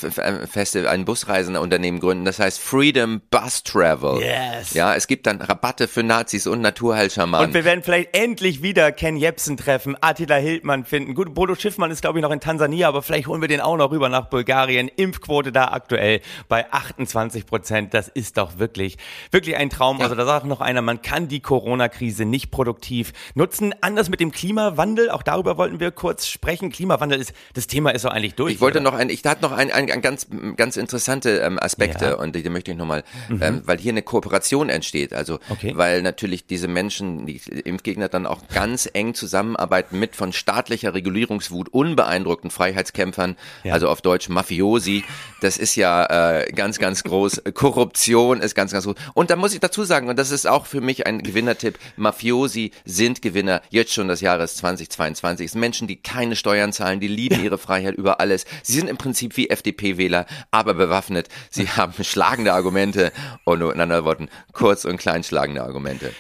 Festival, 0.47 0.88
ein 0.89 1.05
Busreisenunternehmen 1.05 1.99
gründen. 1.99 2.25
Das 2.25 2.39
heißt 2.39 2.59
Freedom 2.59 3.21
Bus 3.42 3.63
Travel. 3.63 4.22
Yes. 4.22 4.74
Ja, 4.74 4.95
es 4.95 5.07
gibt 5.07 5.28
dann 5.28 5.42
Rabatte 5.42 5.88
für 5.88 6.04
Nazis 6.04 6.48
und 6.48 6.62
Naturheilschamanen. 6.62 7.48
Und 7.48 7.54
wir 7.54 7.66
werden 7.66 7.84
vielleicht 7.84 8.16
endlich 8.16 8.62
wieder 8.62 8.92
Ken 8.92 9.18
Jebsen 9.18 9.57
treffen, 9.57 9.95
Attila 10.01 10.36
Hildmann 10.36 10.86
finden. 10.86 11.13
Gut, 11.13 11.34
Bodo 11.34 11.56
Schiffmann 11.56 11.92
ist, 11.92 12.01
glaube 12.01 12.19
ich, 12.19 12.24
noch 12.24 12.31
in 12.31 12.39
Tansania, 12.39 12.88
aber 12.88 13.01
vielleicht 13.01 13.28
holen 13.28 13.42
wir 13.42 13.48
den 13.48 13.62
auch 13.62 13.78
noch 13.78 13.92
rüber 13.92 14.10
nach 14.10 14.25
Bulgarien. 14.25 14.88
Impfquote 14.88 15.51
da 15.51 15.66
aktuell 15.69 16.22
bei 16.48 16.72
28 16.72 17.45
Prozent. 17.45 17.94
Das 17.94 18.07
ist 18.07 18.38
doch 18.38 18.57
wirklich, 18.60 18.98
wirklich 19.31 19.56
ein 19.56 19.69
Traum. 19.69 20.01
Also 20.01 20.16
da 20.16 20.25
sagt 20.25 20.45
noch 20.45 20.62
einer, 20.62 20.81
man 20.81 21.01
kann 21.01 21.28
die 21.28 21.40
Corona-Krise 21.40 22.25
nicht 22.25 22.51
produktiv 22.51 23.13
nutzen. 23.36 23.74
Anders 23.81 24.10
mit 24.10 24.19
dem 24.19 24.31
Klimawandel, 24.31 25.10
auch 25.10 25.24
darüber 25.24 25.57
wollten 25.57 25.80
wir 25.80 25.92
kurz 25.92 26.28
sprechen. 26.28 26.72
Klimawandel 26.72 27.19
ist, 27.19 27.33
das 27.54 27.68
Thema 27.68 27.92
ist 27.92 28.01
so 28.01 28.10
eigentlich 28.10 28.36
durch. 28.36 28.56
Ich 28.56 28.62
wollte 28.62 28.80
oder? 28.80 28.92
noch 28.92 28.98
ein, 28.98 29.10
ich 29.10 29.24
hatte 29.25 29.42
noch 29.42 29.51
ein, 29.51 29.72
ein, 29.72 29.92
ein 29.92 30.01
ganz, 30.01 30.28
ganz 30.56 30.78
interessante 30.78 31.40
ähm, 31.40 31.60
Aspekte 31.62 32.06
Ja. 32.06 32.16
und 32.16 32.36
die, 32.36 32.44
die 32.44 32.50
möchte 32.50 32.72
ich 32.72 32.78
nochmal, 32.78 33.04
ähm, 33.29 33.62
weil 33.65 33.77
hier 33.77 33.91
eine 33.91 34.01
Kooperation 34.01 34.69
entsteht. 34.69 35.13
Also, 35.13 35.39
Okay. 35.50 35.74
weil 35.75 36.01
natürlich 36.01 36.45
diese 36.45 36.68
Menschen, 36.68 37.25
die 37.25 37.41
Impfgegner 37.63 38.09
dann 38.09 38.25
auch 38.25 38.47
ganz 38.53 38.89
eng 38.91 39.13
zusammenarbeiten 39.13 40.00
mit 40.00 40.15
von 40.15 40.33
staatlicher 40.33 40.94
Regulierungswut 40.94 41.69
unbeeindruckten 41.69 42.51
Freiheitskämpfern, 42.51 43.35
Ja. 43.63 43.74
also 43.74 43.89
auf 43.89 44.01
Deutsch 44.01 44.29
Mafiosi. 44.29 45.03
Das 45.41 45.57
ist 45.57 45.75
ja 45.75 46.39
äh, 46.39 46.51
ganz, 46.51 46.79
ganz 46.79 47.03
groß. 47.03 47.44
Korruption 47.53 48.41
ist 48.41 48.56
ganz, 48.56 48.71
ganz 48.71 48.85
groß. 48.85 48.95
Und 49.13 49.30
da 49.30 49.35
muss 49.35 49.53
ich 49.53 49.59
dazu 49.59 49.83
sagen, 49.83 50.09
und 50.09 50.18
das 50.18 50.31
ist 50.31 50.47
auch 50.47 50.65
für 50.65 50.81
mich 50.81 51.06
ein 51.07 51.21
Gewinnertipp, 51.23 51.77
Mafiosi 51.95 52.71
sind 52.85 53.21
Gewinner 53.21 53.62
jetzt 53.69 53.94
schon 53.94 54.07
des 54.07 54.21
Jahres 54.21 54.56
2022. 54.57 55.45
Es 55.45 55.51
sind 55.53 55.62
Menschen, 55.62 55.88
die 55.88 55.97
keine 55.97 56.35
Steuern 56.35 56.73
zahlen, 56.73 57.00
die 57.00 57.07
lieben 57.07 57.44
ihre 57.44 57.57
Freiheit 57.57 57.95
über 57.95 58.19
alles. 58.19 58.45
Sie 58.63 58.73
sind 58.73 58.89
im 58.89 58.97
Prinzip 58.97 59.38
wie 59.38 59.50
FDP-Wähler, 59.50 60.25
aber 60.51 60.73
bewaffnet. 60.73 61.27
Sie 61.50 61.68
haben 61.69 61.94
schlagende 62.03 62.53
Argumente 62.53 63.12
und 63.44 63.62
in 63.62 63.81
anderen 63.81 64.06
Worten 64.06 64.30
kurz 64.54 64.86
und 64.86 64.98
klein 64.98 65.24
schlagende 65.24 65.64
Argumente. 65.64 66.14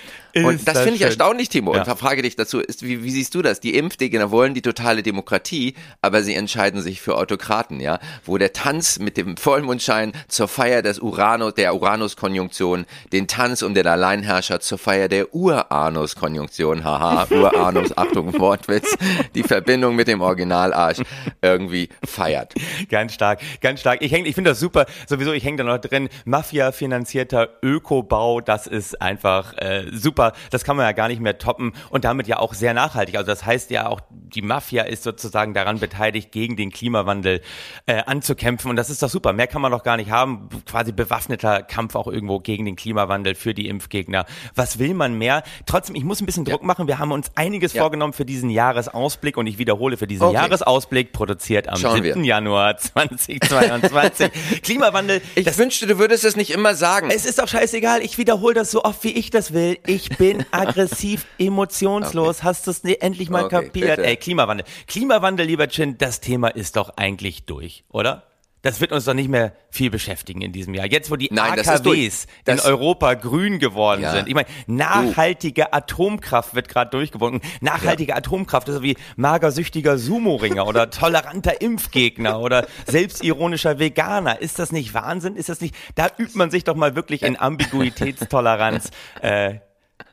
Und 0.45 0.67
das 0.67 0.75
das 0.75 0.83
finde 0.83 0.95
ich 0.95 1.01
erstaunlich, 1.01 1.49
Timo. 1.49 1.75
Ja. 1.75 1.83
Und 1.83 1.97
frage 1.97 2.21
dich 2.21 2.35
dazu, 2.35 2.59
ist, 2.59 2.83
wie, 2.83 3.03
wie 3.03 3.11
siehst 3.11 3.33
du 3.35 3.41
das? 3.41 3.59
Die 3.59 3.75
Impfgegner 3.75 4.31
wollen 4.31 4.53
die 4.53 4.61
totale 4.61 5.03
Demokratie, 5.03 5.75
aber 6.01 6.23
sie 6.23 6.35
entscheiden 6.35 6.81
sich 6.81 7.01
für 7.01 7.17
Autokraten, 7.17 7.79
ja? 7.79 7.99
Wo 8.25 8.37
der 8.37 8.53
Tanz 8.53 8.99
mit 8.99 9.17
dem 9.17 9.37
Vollmondschein 9.37 10.13
zur 10.27 10.47
Feier 10.47 10.81
des 10.81 10.99
Uranus, 10.99 11.53
der 11.55 11.75
Uranus-Konjunktion, 11.75 12.85
den 13.11 13.27
Tanz 13.27 13.61
um 13.61 13.73
den 13.73 13.87
Alleinherrscher 13.87 14.59
zur 14.59 14.77
Feier 14.77 15.07
der 15.07 15.33
Uranus-Konjunktion, 15.33 16.83
haha, 16.83 17.27
Uranus, 17.31 17.97
Achtung, 17.97 18.37
Wortwitz, 18.39 18.95
die 19.35 19.43
Verbindung 19.43 19.95
mit 19.95 20.07
dem 20.07 20.21
Originalarsch 20.21 21.01
irgendwie 21.41 21.89
feiert. 22.05 22.53
Ganz 22.89 23.13
stark, 23.13 23.41
ganz 23.61 23.79
stark. 23.79 24.01
Ich 24.01 24.11
häng, 24.11 24.25
ich 24.25 24.35
finde 24.35 24.51
das 24.51 24.59
super. 24.59 24.85
Sowieso, 25.07 25.33
ich 25.33 25.43
hänge 25.43 25.57
da 25.57 25.63
noch 25.63 25.77
drin. 25.79 26.09
Mafia-finanzierter 26.25 27.49
Ökobau, 27.61 28.41
das 28.41 28.67
ist 28.67 29.01
einfach 29.01 29.57
äh, 29.57 29.85
super. 29.91 30.26
Das 30.49 30.63
kann 30.63 30.75
man 30.77 30.85
ja 30.85 30.91
gar 30.91 31.07
nicht 31.07 31.21
mehr 31.21 31.37
toppen 31.37 31.73
und 31.89 32.03
damit 32.05 32.27
ja 32.27 32.39
auch 32.39 32.53
sehr 32.53 32.73
nachhaltig. 32.73 33.15
Also 33.17 33.27
das 33.27 33.45
heißt 33.45 33.69
ja 33.71 33.87
auch, 33.87 33.99
die 34.09 34.41
Mafia 34.41 34.83
ist 34.83 35.03
sozusagen 35.03 35.53
daran 35.53 35.79
beteiligt, 35.79 36.31
gegen 36.31 36.55
den 36.55 36.71
Klimawandel 36.71 37.41
äh, 37.85 38.01
anzukämpfen 38.05 38.69
und 38.69 38.75
das 38.75 38.89
ist 38.89 39.01
doch 39.03 39.09
super. 39.09 39.33
Mehr 39.33 39.47
kann 39.47 39.61
man 39.61 39.71
doch 39.71 39.83
gar 39.83 39.97
nicht 39.97 40.11
haben. 40.11 40.49
Quasi 40.65 40.91
bewaffneter 40.91 41.61
Kampf 41.63 41.95
auch 41.95 42.07
irgendwo 42.07 42.39
gegen 42.39 42.65
den 42.65 42.75
Klimawandel 42.75 43.35
für 43.35 43.53
die 43.53 43.67
Impfgegner. 43.67 44.25
Was 44.55 44.79
will 44.79 44.93
man 44.93 45.17
mehr? 45.17 45.43
Trotzdem, 45.65 45.95
ich 45.95 46.03
muss 46.03 46.21
ein 46.21 46.25
bisschen 46.25 46.45
Druck 46.45 46.63
machen. 46.63 46.87
Wir 46.87 46.99
haben 46.99 47.11
uns 47.11 47.31
einiges 47.35 47.73
Ja. 47.73 47.81
vorgenommen 47.83 48.13
für 48.13 48.25
diesen 48.25 48.49
Jahresausblick 48.49 49.37
und 49.37 49.47
ich 49.47 49.57
wiederhole 49.57 49.97
für 49.97 50.07
diesen 50.07 50.23
Okay. 50.23 50.35
Jahresausblick 50.35 51.13
produziert 51.13 51.67
am 51.69 51.77
Schauen 51.77 52.03
wir. 52.03 52.13
7. 52.13 52.23
Januar 52.23 52.77
2022. 53.41 54.61
Klimawandel, 54.63 55.21
Ich 55.35 55.57
wünschte, 55.57 55.87
du 55.87 55.97
würdest 55.97 56.23
es 56.25 56.35
nicht 56.35 56.51
immer 56.51 56.75
sagen. 56.75 57.09
es 57.11 57.25
ist 57.25 57.39
doch 57.39 57.47
scheißegal, 57.47 58.01
ich 58.01 58.17
wiederhole 58.17 58.53
das 58.53 58.71
so 58.71 58.83
oft, 58.83 59.03
wie 59.03 59.11
ich 59.11 59.29
das 59.29 59.53
will. 59.53 59.77
Ich 59.85 60.16
bin 60.17 60.45
aggressiv, 60.51 61.25
emotionslos. 61.37 62.37
Okay. 62.37 62.45
Hast 62.47 62.67
du 62.67 62.71
es 62.71 62.83
endlich 62.83 63.29
mal 63.29 63.45
okay, 63.45 63.65
kapiert? 63.65 63.97
Bitte. 63.97 64.07
Ey, 64.07 64.17
Klimawandel. 64.17 64.65
Klimawandel, 64.87 65.45
lieber 65.45 65.67
Chin, 65.67 65.97
das 65.97 66.21
Thema 66.21 66.49
ist 66.49 66.75
doch 66.75 66.97
eigentlich 66.97 67.45
durch, 67.45 67.83
oder? 67.89 68.23
Das 68.63 68.81
wird 68.81 68.91
uns 68.91 69.05
doch 69.05 69.13
nicht 69.13 69.29
mehr 69.29 69.53
viel 69.69 69.91
beschäftigen 69.91 70.41
in 70.41 70.51
diesem 70.51 70.73
Jahr. 70.73 70.87
Jetzt, 70.87 71.11
wo 71.11 71.15
die 71.15 71.29
Nein, 71.31 71.59
AKWs 71.59 72.25
in 72.45 72.59
Europa 72.59 73.13
grün 73.13 73.59
geworden 73.59 74.01
ja. 74.01 74.11
sind. 74.11 74.27
Ich 74.27 74.33
meine, 74.33 74.47
nachhaltige. 74.65 75.71
Atomkraft 75.71 76.55
wird 76.55 76.67
gerade 76.67 76.89
durchgewunken. 76.89 77.39
Nachhaltige 77.61 78.09
ja. 78.11 78.17
Atomkraft 78.17 78.67
ist 78.67 78.75
so 78.75 78.83
wie 78.83 78.97
magersüchtiger 79.15 79.97
Sumo-Ringer 79.97 80.67
oder 80.67 80.89
toleranter 80.89 81.61
Impfgegner 81.61 82.41
oder 82.41 82.67
selbstironischer 82.87 83.79
Veganer. 83.79 84.41
Ist 84.41 84.59
das 84.59 84.71
nicht 84.71 84.93
Wahnsinn? 84.93 85.35
Ist 85.35 85.49
das 85.49 85.61
nicht, 85.61 85.75
da 85.95 86.07
übt 86.17 86.37
man 86.37 86.49
sich 86.49 86.63
doch 86.63 86.75
mal 86.75 86.95
wirklich 86.95 87.21
in 87.21 87.39
Ambiguitätstoleranz. 87.39 88.89
äh, 89.21 89.59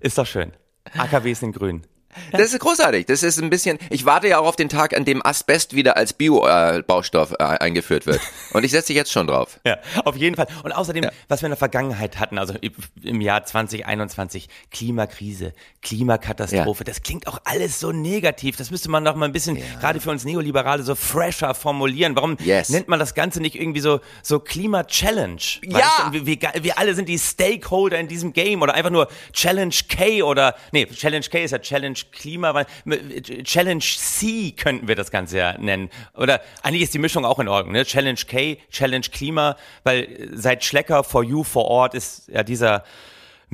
ist 0.01 0.19
doch 0.19 0.27
schön. 0.27 0.53
AKWs 0.97 1.41
sind 1.41 1.53
grün. 1.57 1.83
Das 2.33 2.53
ist 2.53 2.59
großartig. 2.61 3.07
Das 3.07 3.23
ist 3.23 3.41
ein 3.41 3.51
bisschen. 3.51 3.79
Ich 3.91 4.05
warte 4.05 4.29
ja 4.29 4.39
auch 4.39 4.47
auf 4.47 4.57
den 4.57 4.69
Tag, 4.69 4.97
an 4.97 5.05
dem 5.05 5.25
Asbest 5.25 5.75
wieder 5.75 5.97
als 5.97 6.13
Bio-Baustoff 6.13 7.33
äh, 7.33 7.45
eingeführt 7.45 8.07
wird. 8.07 8.21
Und 8.53 8.65
ich 8.65 8.71
setze 8.71 8.93
jetzt 8.93 9.13
schon 9.13 9.27
drauf. 9.27 9.61
Ja, 9.67 9.79
auf 10.05 10.17
jeden 10.17 10.37
Fall. 10.37 10.47
Und 10.63 10.73
außerdem, 10.73 11.05
ja. 11.05 11.11
was 11.29 11.43
wir 11.43 11.47
in 11.47 11.51
der 11.51 11.57
Vergangenheit 11.57 12.19
hatten, 12.19 12.39
also 12.39 12.55
im 13.03 13.21
Jahr 13.21 13.45
2021, 13.45 14.49
Klimakrise, 14.71 15.53
Klimakatastrophe, 15.83 16.81
ja. 16.81 16.85
das 16.85 17.03
klingt 17.03 17.27
auch 17.27 17.39
alles 17.45 17.81
so 17.81 17.93
negativ. 17.93 18.57
Das 18.57 18.71
müsste 18.71 18.91
man 18.91 19.05
doch 19.05 19.15
mal 19.15 19.27
ein 19.27 19.33
bisschen, 19.33 19.57
ja. 19.57 19.65
gerade 19.81 20.01
für 20.01 20.11
uns 20.11 20.25
Neoliberale, 20.25 20.83
so 20.83 20.95
fresher 20.95 21.55
formulieren. 21.55 22.17
Warum 22.17 22.37
yes. 22.41 22.69
nennt 22.69 22.89
man 22.89 22.99
das 22.99 23.15
Ganze 23.15 23.41
nicht 23.41 23.57
irgendwie 23.57 23.81
so, 23.81 24.01
so 24.23 24.41
Klima-Challenge? 24.41 25.43
Ja! 25.65 26.11
Wir, 26.11 26.27
wir, 26.27 26.39
wir 26.61 26.79
alle 26.79 26.95
sind 26.95 27.09
die 27.09 27.19
Stakeholder 27.19 27.99
in 27.99 28.09
diesem 28.09 28.33
Game 28.33 28.63
oder 28.63 28.75
einfach 28.75 28.91
nur 28.91 29.09
Challenge 29.33 29.75
K 29.89 30.23
oder, 30.23 30.55
nee, 30.73 30.87
Challenge 30.87 31.27
K 31.27 31.45
ist 31.45 31.51
ja 31.51 31.59
Challenge 31.59 31.99
Klimawandel, 32.13 33.23
Challenge 33.45 33.81
C 33.81 34.53
könnten 34.53 34.89
wir 34.89 34.95
das 34.95 35.11
Ganze 35.11 35.39
ja 35.39 35.59
nennen. 35.59 35.91
Oder 36.15 36.41
eigentlich 36.63 36.83
ist 36.83 36.95
die 36.95 36.99
Mischung 36.99 37.25
auch 37.25 37.39
in 37.39 37.49
Ordnung, 37.49 37.73
ne? 37.73 37.85
Challenge 37.85 38.21
K, 38.27 38.59
Challenge 38.71 39.07
Klima, 39.11 39.57
weil 39.83 40.29
seit 40.33 40.65
Schlecker 40.65 41.05
for 41.05 41.23
You 41.25 41.45
vor 41.45 41.67
Ort 41.67 41.95
ist 41.95 42.29
ja 42.29 42.43
dieser 42.43 42.85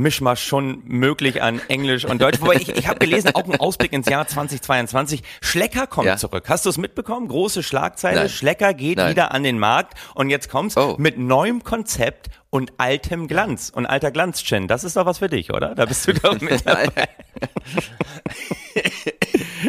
Mischmasch 0.00 0.42
schon 0.42 0.83
möglich 0.85 1.42
an 1.42 1.61
Englisch 1.69 2.04
und 2.04 2.21
Deutsch. 2.21 2.40
Wobei 2.40 2.54
ich, 2.54 2.69
ich 2.71 2.88
habe 2.88 2.99
gelesen, 2.99 3.35
auch 3.35 3.45
ein 3.45 3.61
Ausblick 3.61 3.92
ins 3.92 4.09
Jahr 4.09 4.26
2022. 4.26 5.23
Schlecker 5.40 5.87
kommt 5.87 6.07
ja. 6.07 6.16
zurück. 6.16 6.45
Hast 6.49 6.64
du 6.64 6.71
es 6.71 6.78
mitbekommen? 6.78 7.28
Große 7.28 7.62
Schlagzeile. 7.62 8.21
Nein. 8.21 8.28
Schlecker 8.28 8.75
geht 8.75 8.97
Nein. 8.97 9.11
wieder 9.11 9.33
an 9.33 9.42
den 9.42 9.59
Markt 9.59 9.95
und 10.14 10.30
jetzt 10.30 10.49
kommt's 10.49 10.76
oh. 10.76 10.97
mit 10.99 11.19
neuem 11.19 11.62
Konzept 11.62 12.30
und 12.49 12.73
altem 12.78 13.28
Glanz. 13.28 13.71
Und 13.71 13.87
alter 13.87 14.11
Glanz, 14.11 14.42
Chen, 14.42 14.69
das 14.69 14.85
ist 14.85 14.97
doch 14.97 15.07
was 15.07 15.19
für 15.19 15.28
dich, 15.28 15.52
oder? 15.52 15.75
Da 15.75 15.85
bist 15.85 16.09
du 16.09 16.14
doch 16.14 16.40
mit 16.40 16.66
dabei. 16.66 17.09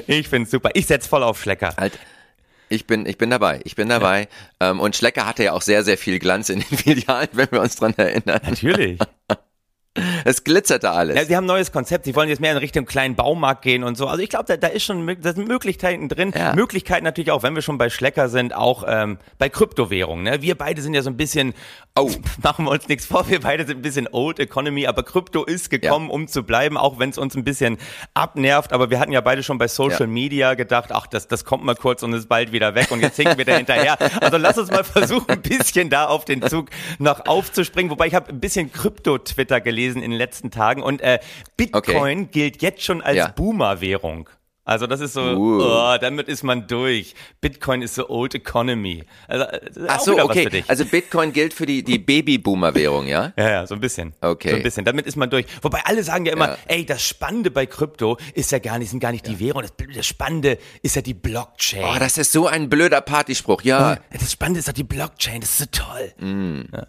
ich 0.08 0.28
find's 0.30 0.52
super. 0.52 0.72
Ich 0.74 0.88
setz 0.88 1.08
voll 1.08 1.24
auf 1.24 1.42
Schlecker. 1.42 1.74
Alt. 1.78 2.00
Ich 2.70 2.88
bin, 2.88 3.06
ich 3.06 3.18
bin 3.18 3.30
dabei. 3.30 3.60
Ich 3.66 3.76
bin 3.76 3.90
dabei. 3.90 4.30
Ja. 4.62 4.72
Ähm, 4.72 4.80
und 4.80 4.96
Schlecker 4.96 5.26
hatte 5.26 5.44
ja 5.44 5.52
auch 5.52 5.62
sehr, 5.62 5.84
sehr 5.84 5.98
viel 5.98 6.20
Glanz 6.20 6.48
in 6.48 6.62
den 6.62 6.78
Filialen, 6.78 7.28
wenn 7.34 7.52
wir 7.52 7.60
uns 7.60 7.76
dran 7.76 7.94
erinnern. 7.98 8.40
Natürlich. 8.46 8.98
Es 10.24 10.46
glitzerte 10.46 10.90
alles. 10.90 11.18
Ja, 11.18 11.26
sie 11.26 11.36
haben 11.36 11.44
ein 11.44 11.48
neues 11.48 11.74
Konzept. 11.74 12.06
Sie 12.06 12.16
wollen 12.16 12.30
jetzt 12.30 12.40
mehr 12.40 12.54
in 12.54 12.58
Richtung 12.58 12.86
kleinen 12.86 13.16
Baumarkt 13.16 13.62
gehen 13.62 13.84
und 13.84 13.98
so. 13.98 14.08
Also 14.08 14.24
ich 14.24 14.30
glaube, 14.30 14.46
da, 14.48 14.56
da 14.56 14.68
ist 14.68 14.84
schon 14.84 15.06
da 15.22 15.34
sind 15.34 15.50
Möglichkeiten 15.50 16.08
drin. 16.08 16.32
Ja. 16.34 16.56
Möglichkeiten 16.56 17.04
natürlich 17.04 17.32
auch, 17.32 17.44
wenn 17.44 17.56
wir 17.56 17.62
schon 17.62 17.78
bei 17.78 17.90
Schlecker 17.90 18.30
sind, 18.30 18.56
auch 18.56 18.86
ähm, 18.88 19.18
bei 19.38 19.50
Kryptowährungen. 19.50 20.24
Ne? 20.24 20.42
Wir 20.42 20.56
beide 20.56 20.82
sind 20.82 20.94
ja 20.94 21.02
so 21.02 21.10
ein 21.10 21.18
bisschen, 21.18 21.54
oh, 22.00 22.10
machen 22.42 22.66
wir 22.66 22.72
uns 22.72 22.88
nichts 22.88 23.06
vor, 23.06 23.28
wir 23.30 23.42
beide 23.42 23.66
sind 23.66 23.80
ein 23.80 23.82
bisschen 23.82 24.08
Old 24.10 24.40
Economy, 24.40 24.88
aber 24.88 25.04
Krypto 25.04 25.44
ist 25.44 25.70
gekommen, 25.70 26.08
ja. 26.08 26.14
um 26.14 26.28
zu 26.30 26.44
bleiben, 26.44 26.78
auch 26.78 26.98
wenn 26.98 27.10
es 27.10 27.18
uns 27.18 27.36
ein 27.36 27.44
bisschen 27.44 27.78
abnervt. 28.14 28.72
Aber 28.72 28.92
wir 28.92 29.00
hatten 29.00 29.12
ja 29.12 29.20
beide 29.20 29.44
schon 29.44 29.58
bei 29.58 29.68
Social 29.68 30.02
ja. 30.02 30.08
Media 30.08 30.54
gedacht, 30.54 30.92
ach, 30.94 31.08
das, 31.08 31.28
das 31.28 31.44
kommt 31.44 31.66
mal 31.66 31.76
kurz 31.76 32.02
und 32.02 32.14
ist 32.14 32.30
bald 32.30 32.54
wieder 32.54 32.76
weg 32.76 32.92
und 32.92 33.02
jetzt 33.02 33.18
hinken 33.18 33.38
wir 33.38 33.46
da 33.46 33.58
hinterher. 33.58 33.98
Also 34.22 34.38
lass 34.38 34.58
uns 34.58 34.72
mal 34.72 34.86
versuchen, 34.86 35.30
ein 35.30 35.42
bisschen 35.42 35.90
da 35.90 36.06
auf 36.06 36.24
den 36.24 36.42
Zug 36.48 36.70
noch 36.98 37.26
aufzuspringen. 37.26 37.92
Wobei 37.92 38.08
ich 38.08 38.16
habe 38.16 38.30
ein 38.30 38.40
bisschen 38.40 38.72
Krypto-Twitter 38.72 39.60
gelesen 39.60 39.81
gelesen 39.82 40.04
in 40.04 40.12
den 40.12 40.18
letzten 40.18 40.52
Tagen 40.52 40.84
und 40.84 41.02
äh, 41.02 41.20
Bitcoin 41.58 42.24
okay. 42.24 42.30
gilt 42.32 42.62
jetzt 42.62 42.84
schon 42.84 43.02
als 43.02 43.18
ja. 43.18 43.28
Boomer-Währung. 43.28 44.30
Also 44.64 44.86
das 44.86 45.02
ist 45.02 45.14
so, 45.14 45.22
uh. 45.22 45.64
oh, 45.64 45.98
damit 46.00 46.28
ist 46.28 46.44
man 46.44 46.68
durch. 46.68 47.16
Bitcoin 47.42 47.82
ist 47.82 47.96
so 47.96 48.08
Old 48.10 48.36
Economy. 48.36 49.04
Also, 49.28 49.46
äh, 49.46 49.60
Ach 49.88 50.00
so, 50.00 50.18
okay. 50.20 50.64
Also 50.68 50.86
Bitcoin 50.86 51.34
gilt 51.34 51.56
für 51.56 51.66
die, 51.66 51.84
die 51.84 51.98
Babyboomer-Währung, 52.00 53.08
ja? 53.08 53.34
Ja, 53.36 53.50
ja, 53.50 53.68
so 53.68 53.74
ein 53.74 53.82
bisschen. 53.82 54.14
Okay. 54.22 54.52
So 54.52 54.56
ein 54.58 54.64
bisschen. 54.64 54.86
Damit 54.86 55.08
ist 55.08 55.16
man 55.16 55.32
durch. 55.32 55.48
Wobei 55.64 55.82
alle 55.86 56.04
sagen 56.04 56.28
ja 56.28 56.34
immer, 56.34 56.50
ja. 56.50 56.58
ey, 56.68 56.86
das 56.86 57.06
Spannende 57.06 57.50
bei 57.50 57.66
Krypto 57.66 58.18
ist 58.36 58.52
ja 58.52 58.60
gar 58.60 58.78
nicht, 58.78 58.92
sind 58.92 59.00
gar 59.00 59.12
nicht 59.12 59.28
ja. 59.28 59.34
die 59.34 59.40
Währung. 59.40 59.64
Das, 59.64 59.74
das, 59.96 60.06
Spannende 60.06 60.60
ist 60.84 60.96
ja 60.96 61.02
die 61.02 61.16
Blockchain. 61.16 61.84
Oh, 61.84 62.00
das 62.00 62.20
ist 62.20 62.32
so 62.32 62.46
ein 62.46 62.70
blöder 62.70 63.02
Partyspruch, 63.02 63.64
ja. 63.64 63.98
Das 64.14 64.32
Spannende 64.32 64.60
ist 64.60 64.68
doch 64.68 64.74
die 64.74 64.84
Blockchain. 64.84 65.42
Das 65.42 65.50
ist 65.50 65.58
so 65.58 65.66
toll. 65.72 66.14
Mm. 66.20 66.62
Ja. 66.72 66.88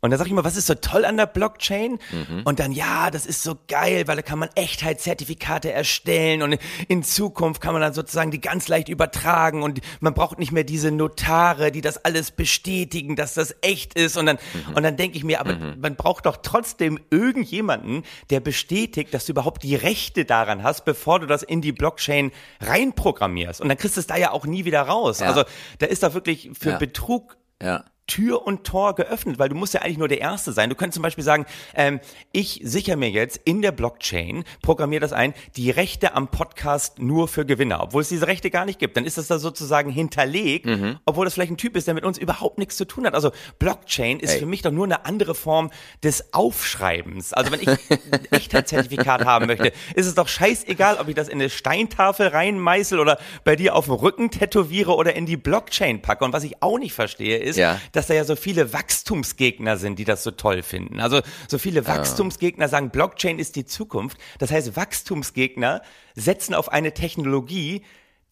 Und 0.00 0.10
da 0.10 0.16
sag 0.16 0.26
ich 0.26 0.32
mal, 0.32 0.44
was 0.44 0.56
ist 0.56 0.66
so 0.66 0.74
toll 0.74 1.04
an 1.04 1.16
der 1.16 1.26
Blockchain? 1.26 1.98
Mhm. 2.12 2.42
Und 2.44 2.60
dann, 2.60 2.72
ja, 2.72 3.10
das 3.10 3.26
ist 3.26 3.42
so 3.42 3.56
geil, 3.66 4.06
weil 4.06 4.16
da 4.16 4.22
kann 4.22 4.38
man 4.38 4.48
Echtheitszertifikate 4.54 5.72
erstellen 5.72 6.42
und 6.42 6.58
in 6.86 7.02
Zukunft 7.02 7.60
kann 7.60 7.72
man 7.72 7.82
dann 7.82 7.94
sozusagen 7.94 8.30
die 8.30 8.40
ganz 8.40 8.68
leicht 8.68 8.88
übertragen 8.88 9.62
und 9.62 9.80
man 10.00 10.14
braucht 10.14 10.38
nicht 10.38 10.52
mehr 10.52 10.62
diese 10.62 10.92
Notare, 10.92 11.72
die 11.72 11.80
das 11.80 12.04
alles 12.04 12.30
bestätigen, 12.30 13.16
dass 13.16 13.34
das 13.34 13.56
echt 13.60 13.94
ist. 13.94 14.16
Und 14.16 14.26
dann, 14.26 14.38
mhm. 14.68 14.74
und 14.74 14.82
dann 14.84 14.96
denke 14.96 15.16
ich 15.16 15.24
mir, 15.24 15.40
aber 15.40 15.56
mhm. 15.56 15.80
man 15.80 15.96
braucht 15.96 16.26
doch 16.26 16.36
trotzdem 16.36 17.00
irgendjemanden, 17.10 18.04
der 18.30 18.38
bestätigt, 18.40 19.12
dass 19.12 19.26
du 19.26 19.32
überhaupt 19.32 19.64
die 19.64 19.74
Rechte 19.74 20.24
daran 20.24 20.62
hast, 20.62 20.84
bevor 20.84 21.18
du 21.18 21.26
das 21.26 21.42
in 21.42 21.60
die 21.60 21.72
Blockchain 21.72 22.30
reinprogrammierst. 22.60 23.60
Und 23.60 23.68
dann 23.68 23.78
kriegst 23.78 23.96
du 23.96 24.00
es 24.00 24.06
da 24.06 24.16
ja 24.16 24.30
auch 24.30 24.46
nie 24.46 24.64
wieder 24.64 24.82
raus. 24.82 25.20
Ja. 25.20 25.26
Also 25.26 25.44
da 25.78 25.86
ist 25.86 26.04
doch 26.04 26.14
wirklich 26.14 26.50
für 26.58 26.70
ja. 26.70 26.78
Betrug 26.78 27.36
ja. 27.60 27.84
Tür 28.08 28.44
und 28.46 28.64
Tor 28.64 28.94
geöffnet, 28.94 29.38
weil 29.38 29.50
du 29.50 29.54
musst 29.54 29.74
ja 29.74 29.82
eigentlich 29.82 29.98
nur 29.98 30.08
der 30.08 30.20
Erste 30.20 30.52
sein. 30.52 30.70
Du 30.70 30.74
könntest 30.74 30.94
zum 30.94 31.02
Beispiel 31.02 31.22
sagen, 31.22 31.46
ähm, 31.74 32.00
ich 32.32 32.60
sichere 32.64 32.96
mir 32.96 33.10
jetzt 33.10 33.38
in 33.44 33.62
der 33.62 33.70
Blockchain, 33.70 34.44
programmiere 34.62 35.00
das 35.00 35.12
ein, 35.12 35.34
die 35.56 35.70
Rechte 35.70 36.14
am 36.14 36.28
Podcast 36.28 36.98
nur 36.98 37.28
für 37.28 37.44
Gewinner, 37.44 37.82
obwohl 37.82 38.02
es 38.02 38.08
diese 38.08 38.26
Rechte 38.26 38.50
gar 38.50 38.64
nicht 38.64 38.78
gibt. 38.78 38.96
Dann 38.96 39.04
ist 39.04 39.18
das 39.18 39.28
da 39.28 39.38
sozusagen 39.38 39.90
hinterlegt, 39.90 40.66
mhm. 40.66 40.98
obwohl 41.04 41.26
das 41.26 41.34
vielleicht 41.34 41.52
ein 41.52 41.58
Typ 41.58 41.76
ist, 41.76 41.86
der 41.86 41.94
mit 41.94 42.04
uns 42.04 42.18
überhaupt 42.18 42.58
nichts 42.58 42.76
zu 42.76 42.86
tun 42.86 43.06
hat. 43.06 43.14
Also 43.14 43.30
Blockchain 43.58 44.20
ist 44.20 44.32
Ey. 44.32 44.38
für 44.40 44.46
mich 44.46 44.62
doch 44.62 44.72
nur 44.72 44.84
eine 44.84 45.04
andere 45.04 45.34
Form 45.34 45.70
des 46.02 46.32
Aufschreibens. 46.32 47.34
Also 47.34 47.52
wenn 47.52 47.60
ich 47.60 47.68
ein 47.90 48.24
Echtheitszertifikat 48.30 49.26
haben 49.26 49.46
möchte, 49.46 49.70
ist 49.94 50.06
es 50.06 50.14
doch 50.14 50.28
scheißegal, 50.28 50.96
ob 50.96 51.08
ich 51.08 51.14
das 51.14 51.28
in 51.28 51.38
eine 51.38 51.50
Steintafel 51.50 52.28
reinmeißel 52.28 52.98
oder 52.98 53.18
bei 53.44 53.54
dir 53.54 53.76
auf 53.76 53.84
dem 53.84 53.94
Rücken 53.94 54.30
tätowiere 54.30 54.96
oder 54.96 55.14
in 55.14 55.26
die 55.26 55.36
Blockchain 55.36 56.00
packe. 56.00 56.24
Und 56.24 56.32
was 56.32 56.42
ich 56.44 56.62
auch 56.62 56.78
nicht 56.78 56.94
verstehe, 56.94 57.36
ist, 57.36 57.58
ja 57.58 57.78
dass 57.98 58.06
da 58.06 58.14
ja 58.14 58.22
so 58.22 58.36
viele 58.36 58.72
Wachstumsgegner 58.72 59.76
sind, 59.76 59.98
die 59.98 60.04
das 60.04 60.22
so 60.22 60.30
toll 60.30 60.62
finden. 60.62 61.00
Also 61.00 61.20
so 61.48 61.58
viele 61.58 61.84
Wachstumsgegner 61.88 62.68
sagen, 62.68 62.90
Blockchain 62.90 63.40
ist 63.40 63.56
die 63.56 63.64
Zukunft. 63.64 64.18
Das 64.38 64.52
heißt, 64.52 64.76
Wachstumsgegner 64.76 65.82
setzen 66.14 66.54
auf 66.54 66.70
eine 66.70 66.94
Technologie, 66.94 67.82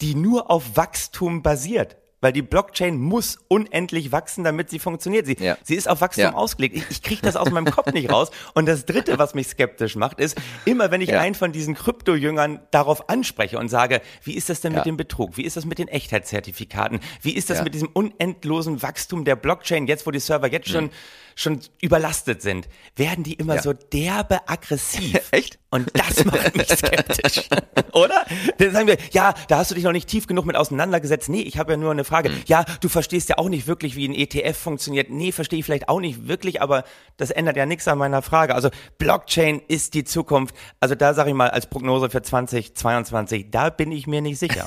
die 0.00 0.14
nur 0.14 0.52
auf 0.52 0.76
Wachstum 0.76 1.42
basiert 1.42 1.96
weil 2.26 2.32
die 2.32 2.42
Blockchain 2.42 2.98
muss 2.98 3.38
unendlich 3.46 4.10
wachsen, 4.10 4.42
damit 4.42 4.68
sie 4.68 4.80
funktioniert. 4.80 5.26
Sie, 5.26 5.36
ja. 5.38 5.56
sie 5.62 5.76
ist 5.76 5.88
auf 5.88 6.00
Wachstum 6.00 6.24
ja. 6.24 6.34
ausgelegt. 6.34 6.74
Ich, 6.74 6.84
ich 6.90 7.02
kriege 7.04 7.22
das 7.22 7.36
aus 7.36 7.52
meinem 7.52 7.70
Kopf 7.70 7.92
nicht 7.92 8.10
raus. 8.10 8.32
Und 8.52 8.66
das 8.66 8.84
Dritte, 8.84 9.16
was 9.16 9.36
mich 9.36 9.46
skeptisch 9.46 9.94
macht, 9.94 10.18
ist, 10.18 10.36
immer 10.64 10.90
wenn 10.90 11.00
ich 11.00 11.10
ja. 11.10 11.20
einen 11.20 11.36
von 11.36 11.52
diesen 11.52 11.76
Krypto-Jüngern 11.76 12.58
darauf 12.72 13.08
anspreche 13.08 13.60
und 13.60 13.68
sage, 13.68 14.00
wie 14.24 14.34
ist 14.34 14.48
das 14.48 14.60
denn 14.60 14.72
mit 14.72 14.86
dem 14.86 14.96
Betrug? 14.96 15.36
Wie 15.36 15.44
ist 15.44 15.56
das 15.56 15.66
mit 15.66 15.78
den 15.78 15.86
Echtheitszertifikaten? 15.86 16.98
Wie 17.22 17.30
ist 17.30 17.48
das 17.48 17.62
mit 17.62 17.74
diesem 17.74 17.90
unendlosen 17.92 18.82
Wachstum 18.82 19.24
der 19.24 19.36
Blockchain, 19.36 19.86
jetzt 19.86 20.04
wo 20.04 20.10
die 20.10 20.18
Server 20.18 20.50
jetzt 20.50 20.68
schon, 20.68 20.86
mhm. 20.86 20.90
schon 21.36 21.60
überlastet 21.80 22.42
sind? 22.42 22.68
Werden 22.96 23.22
die 23.22 23.34
immer 23.34 23.62
so 23.62 23.72
derbe 23.72 24.48
aggressiv? 24.48 25.20
Echt? 25.30 25.60
Und 25.70 25.90
das 25.94 26.24
macht 26.24 26.56
mich 26.56 26.68
skeptisch. 26.68 27.48
Oder? 27.92 28.24
Dann 28.58 28.72
sagen 28.72 28.86
wir, 28.86 28.96
ja, 29.12 29.34
da 29.48 29.58
hast 29.58 29.70
du 29.70 29.74
dich 29.74 29.84
noch 29.84 29.92
nicht 29.92 30.08
tief 30.08 30.26
genug 30.26 30.46
mit 30.46 30.56
auseinandergesetzt. 30.56 31.28
Nee, 31.28 31.42
ich 31.42 31.58
habe 31.58 31.72
ja 31.72 31.76
nur 31.76 31.90
eine 31.90 32.04
Frage. 32.16 32.30
Mhm. 32.30 32.42
Ja, 32.46 32.64
du 32.80 32.88
verstehst 32.88 33.28
ja 33.28 33.38
auch 33.38 33.48
nicht 33.48 33.66
wirklich, 33.66 33.96
wie 33.96 34.08
ein 34.08 34.14
ETF 34.14 34.56
funktioniert. 34.56 35.10
Nee, 35.10 35.32
verstehe 35.32 35.58
ich 35.58 35.64
vielleicht 35.64 35.88
auch 35.88 36.00
nicht 36.00 36.28
wirklich, 36.28 36.62
aber 36.62 36.84
das 37.16 37.30
ändert 37.30 37.56
ja 37.56 37.66
nichts 37.66 37.86
an 37.88 37.98
meiner 37.98 38.22
Frage. 38.22 38.54
Also 38.54 38.70
Blockchain 38.98 39.60
ist 39.68 39.94
die 39.94 40.04
Zukunft. 40.04 40.54
Also 40.80 40.94
da 40.94 41.14
sage 41.14 41.30
ich 41.30 41.36
mal 41.36 41.50
als 41.50 41.66
Prognose 41.66 42.10
für 42.10 42.22
2022, 42.22 43.50
da 43.50 43.70
bin 43.70 43.92
ich 43.92 44.06
mir 44.06 44.20
nicht 44.20 44.38
sicher. 44.38 44.66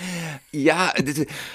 ja. 0.52 0.92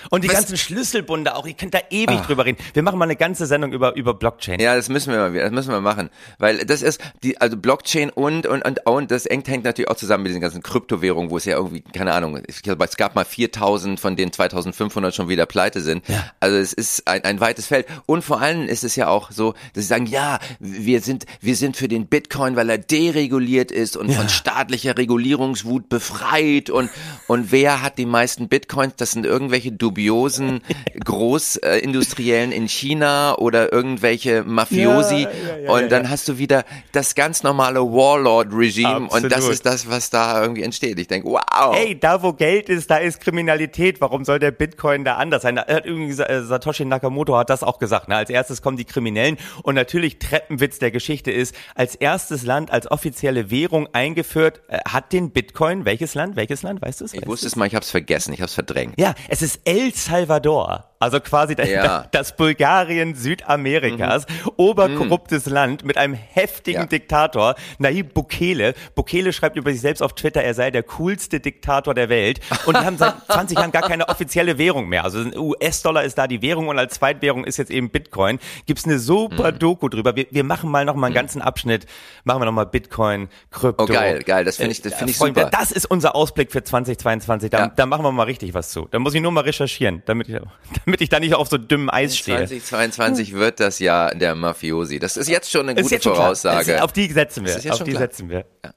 Und 0.09 0.23
die 0.23 0.27
was? 0.27 0.35
ganzen 0.35 0.57
Schlüsselbunde 0.57 1.35
auch, 1.35 1.47
ihr 1.47 1.53
könnt 1.55 1.73
da 1.73 1.79
ewig 1.89 2.19
Ach. 2.21 2.25
drüber 2.27 2.45
reden. 2.45 2.57
Wir 2.73 2.83
machen 2.83 2.99
mal 2.99 3.05
eine 3.05 3.15
ganze 3.15 3.45
Sendung 3.45 3.73
über, 3.73 3.95
über 3.95 4.13
Blockchain. 4.13 4.59
Ja, 4.59 4.75
das 4.75 4.89
müssen 4.89 5.11
wir 5.11 5.19
mal, 5.19 5.33
das 5.33 5.51
müssen 5.51 5.71
wir 5.71 5.81
machen. 5.81 6.09
Weil 6.37 6.65
das 6.65 6.81
ist 6.81 7.01
die, 7.23 7.39
also 7.41 7.57
Blockchain 7.57 8.09
und, 8.09 8.45
und, 8.45 8.63
und 8.63 8.85
und 8.85 9.11
das 9.11 9.25
eng 9.25 9.43
hängt 9.45 9.65
natürlich 9.65 9.89
auch 9.89 9.95
zusammen 9.95 10.23
mit 10.23 10.29
diesen 10.29 10.41
ganzen 10.41 10.61
Kryptowährungen, 10.61 11.31
wo 11.31 11.37
es 11.37 11.45
ja 11.45 11.57
irgendwie, 11.57 11.81
keine 11.81 12.13
Ahnung, 12.13 12.39
ich 12.47 12.61
glaube, 12.61 12.83
es 12.85 12.97
gab 12.97 13.15
mal 13.15 13.25
4000 13.25 13.99
von 13.99 14.15
den 14.15 14.31
2500 14.31 15.12
schon 15.15 15.29
wieder 15.29 15.45
pleite 15.45 15.81
sind. 15.81 16.07
Ja. 16.07 16.25
Also 16.39 16.57
es 16.57 16.73
ist 16.73 17.07
ein, 17.07 17.23
ein 17.23 17.39
weites 17.39 17.67
Feld. 17.67 17.85
Und 18.05 18.23
vor 18.23 18.41
allem 18.41 18.67
ist 18.67 18.83
es 18.83 18.95
ja 18.95 19.07
auch 19.07 19.31
so, 19.31 19.53
dass 19.73 19.83
sie 19.83 19.89
sagen, 19.89 20.05
ja, 20.05 20.39
wir 20.59 21.01
sind, 21.01 21.25
wir 21.41 21.55
sind 21.55 21.77
für 21.77 21.87
den 21.87 22.07
Bitcoin, 22.07 22.55
weil 22.55 22.69
er 22.69 22.77
dereguliert 22.77 23.71
ist 23.71 23.97
und 23.97 24.09
ja. 24.09 24.15
von 24.15 24.29
staatlicher 24.29 24.97
Regulierungswut 24.97 25.89
befreit 25.89 26.69
und, 26.69 26.89
und 27.27 27.51
wer 27.51 27.81
hat 27.81 27.97
die 27.97 28.05
meisten 28.05 28.47
Bitcoins? 28.47 28.93
Das 28.97 29.11
sind 29.11 29.25
irgendwelche 29.25 29.71
dubiosen 29.71 30.61
Großindustriellen 31.03 32.51
in 32.51 32.67
China 32.67 33.37
oder 33.37 33.71
irgendwelche 33.71 34.43
Mafiosi. 34.43 35.27
Ja, 35.65 35.71
und 35.71 35.91
dann 35.91 36.09
hast 36.09 36.27
du 36.27 36.37
wieder 36.37 36.65
das 36.91 37.15
ganz 37.15 37.43
normale 37.43 37.79
Warlord-Regime 37.79 39.07
und 39.09 39.31
das 39.31 39.47
ist 39.47 39.65
das, 39.65 39.89
was 39.89 40.09
da 40.09 40.41
irgendwie 40.41 40.63
entsteht. 40.63 40.99
Ich 40.99 41.07
denke, 41.07 41.29
wow. 41.29 41.73
Hey, 41.73 41.99
da 41.99 42.21
wo 42.21 42.33
Geld 42.33 42.69
ist, 42.69 42.89
da 42.89 42.97
ist 42.97 43.21
Kriminalität. 43.21 44.01
Warum 44.01 44.25
soll 44.25 44.39
der 44.39 44.51
Bitcoin 44.51 45.02
da 45.03 45.15
anders 45.15 45.41
sein? 45.43 45.57
hat 45.59 45.85
übrigens 45.85 46.19
äh, 46.19 46.43
Satoshi 46.43 46.85
Nakamoto 46.85 47.37
hat 47.37 47.49
das 47.49 47.63
auch 47.63 47.79
gesagt. 47.79 48.07
Ne? 48.07 48.15
Als 48.15 48.29
erstes 48.29 48.61
kommen 48.61 48.77
die 48.77 48.85
Kriminellen 48.85 49.37
und 49.63 49.75
natürlich 49.75 50.19
Treppenwitz 50.19 50.79
der 50.79 50.91
Geschichte 50.91 51.31
ist, 51.31 51.55
als 51.75 51.95
erstes 51.95 52.43
Land 52.43 52.71
als 52.71 52.89
offizielle 52.89 53.51
Währung 53.51 53.87
eingeführt 53.93 54.61
äh, 54.67 54.79
hat 54.87 55.13
den 55.13 55.31
Bitcoin. 55.31 55.85
Welches 55.85 56.15
Land? 56.15 56.35
Welches 56.35 56.63
Land? 56.63 56.81
Weißt 56.81 57.01
du 57.01 57.05
es? 57.05 57.13
Ich 57.13 57.25
wusste 57.27 57.47
es 57.47 57.55
mal, 57.55 57.67
ich 57.67 57.75
habe 57.75 57.83
es 57.83 57.91
vergessen, 57.91 58.33
ich 58.33 58.39
habe 58.39 58.47
es 58.47 58.53
verdrängt. 58.53 58.95
Ja, 58.97 59.13
es 59.27 59.41
ist 59.41 59.61
El 59.65 59.93
Salvador. 59.93 60.89
Also 61.03 61.19
quasi 61.19 61.53
ja. 61.57 62.07
das 62.11 62.33
Bulgarien 62.37 63.13
Südamerikas, 63.13 64.25
mhm. 64.25 64.51
oberkorruptes 64.55 65.47
mhm. 65.47 65.51
Land 65.51 65.83
mit 65.83 65.97
einem 65.97 66.13
heftigen 66.13 66.83
ja. 66.83 66.87
Diktator, 66.87 67.55
Nayib 67.77 68.13
Bukele. 68.13 68.73
Bukele 68.95 69.33
schreibt 69.33 69.57
über 69.57 69.73
sich 69.73 69.81
selbst 69.81 70.01
auf 70.01 70.13
Twitter, 70.13 70.41
er 70.41 70.53
sei 70.53 70.71
der 70.71 70.83
coolste 70.83 71.41
Diktator 71.41 71.93
der 71.93 72.07
Welt. 72.07 72.39
Und 72.65 72.77
die 72.77 72.85
haben 72.85 72.97
seit 72.97 73.15
20 73.27 73.57
Jahren 73.57 73.73
gar 73.73 73.81
keine 73.81 74.07
offizielle 74.07 74.57
Währung 74.57 74.87
mehr. 74.87 74.92
Also 75.01 75.19
US-Dollar 75.19 76.03
ist 76.03 76.17
da 76.17 76.27
die 76.27 76.41
Währung 76.41 76.67
und 76.67 76.77
als 76.77 76.95
Zweitwährung 76.95 77.43
ist 77.43 77.57
jetzt 77.57 77.71
eben 77.71 77.89
Bitcoin. 77.89 78.39
Gibt's 78.65 78.85
eine 78.85 78.99
super 78.99 79.51
mhm. 79.51 79.59
Doku 79.59 79.89
drüber. 79.89 80.15
Wir, 80.15 80.27
wir 80.29 80.43
machen 80.43 80.69
mal 80.69 80.85
noch 80.85 80.95
mal 80.95 81.07
einen 81.07 81.13
mhm. 81.13 81.17
ganzen 81.17 81.41
Abschnitt, 81.41 81.85
machen 82.23 82.41
wir 82.41 82.45
noch 82.45 82.53
mal 82.53 82.65
Bitcoin, 82.65 83.29
Krypto. 83.51 83.83
Oh 83.83 83.87
geil, 83.87 84.23
geil, 84.23 84.45
das 84.45 84.57
finde 84.57 84.71
ich, 84.71 84.81
das 84.81 84.93
finde 84.93 85.11
ich 85.11 85.17
super. 85.17 85.49
Das 85.49 85.71
ist 85.71 85.89
unser 85.89 86.15
Ausblick 86.15 86.51
für 86.51 86.63
2022. 86.63 87.49
Da, 87.49 87.59
ja. 87.59 87.67
da 87.67 87.85
machen 87.85 88.03
wir 88.03 88.11
mal 88.11 88.23
richtig 88.23 88.53
was 88.53 88.69
zu. 88.69 88.87
Da 88.91 88.99
muss 88.99 89.13
ich 89.13 89.21
nur 89.21 89.31
mal 89.31 89.41
recherchieren, 89.41 90.03
damit 90.05 90.29
ich, 90.29 90.35
damit 90.35 90.93
damit 90.93 91.01
ich 91.01 91.09
da 91.09 91.19
nicht 91.19 91.33
auf 91.33 91.47
so 91.47 91.57
dünnem 91.57 91.89
Eis 91.89 92.15
stehe. 92.15 92.45
2022 92.45 93.33
wird 93.33 93.59
das 93.59 93.79
Jahr 93.79 94.13
der 94.13 94.35
Mafiosi. 94.35 94.99
Das 94.99 95.17
ist 95.17 95.27
jetzt 95.27 95.49
schon 95.49 95.67
eine 95.67 95.81
gute 95.81 95.99
Voraussage. 95.99 96.83
Auf 96.83 96.93
die 96.93 97.11
setzen 97.11 97.45
wir. 97.45 97.73
Auf 97.73 97.83
die 97.83 97.91
klar. 97.91 98.01
setzen 98.01 98.29
wir. 98.29 98.45
Ja. 98.63 98.71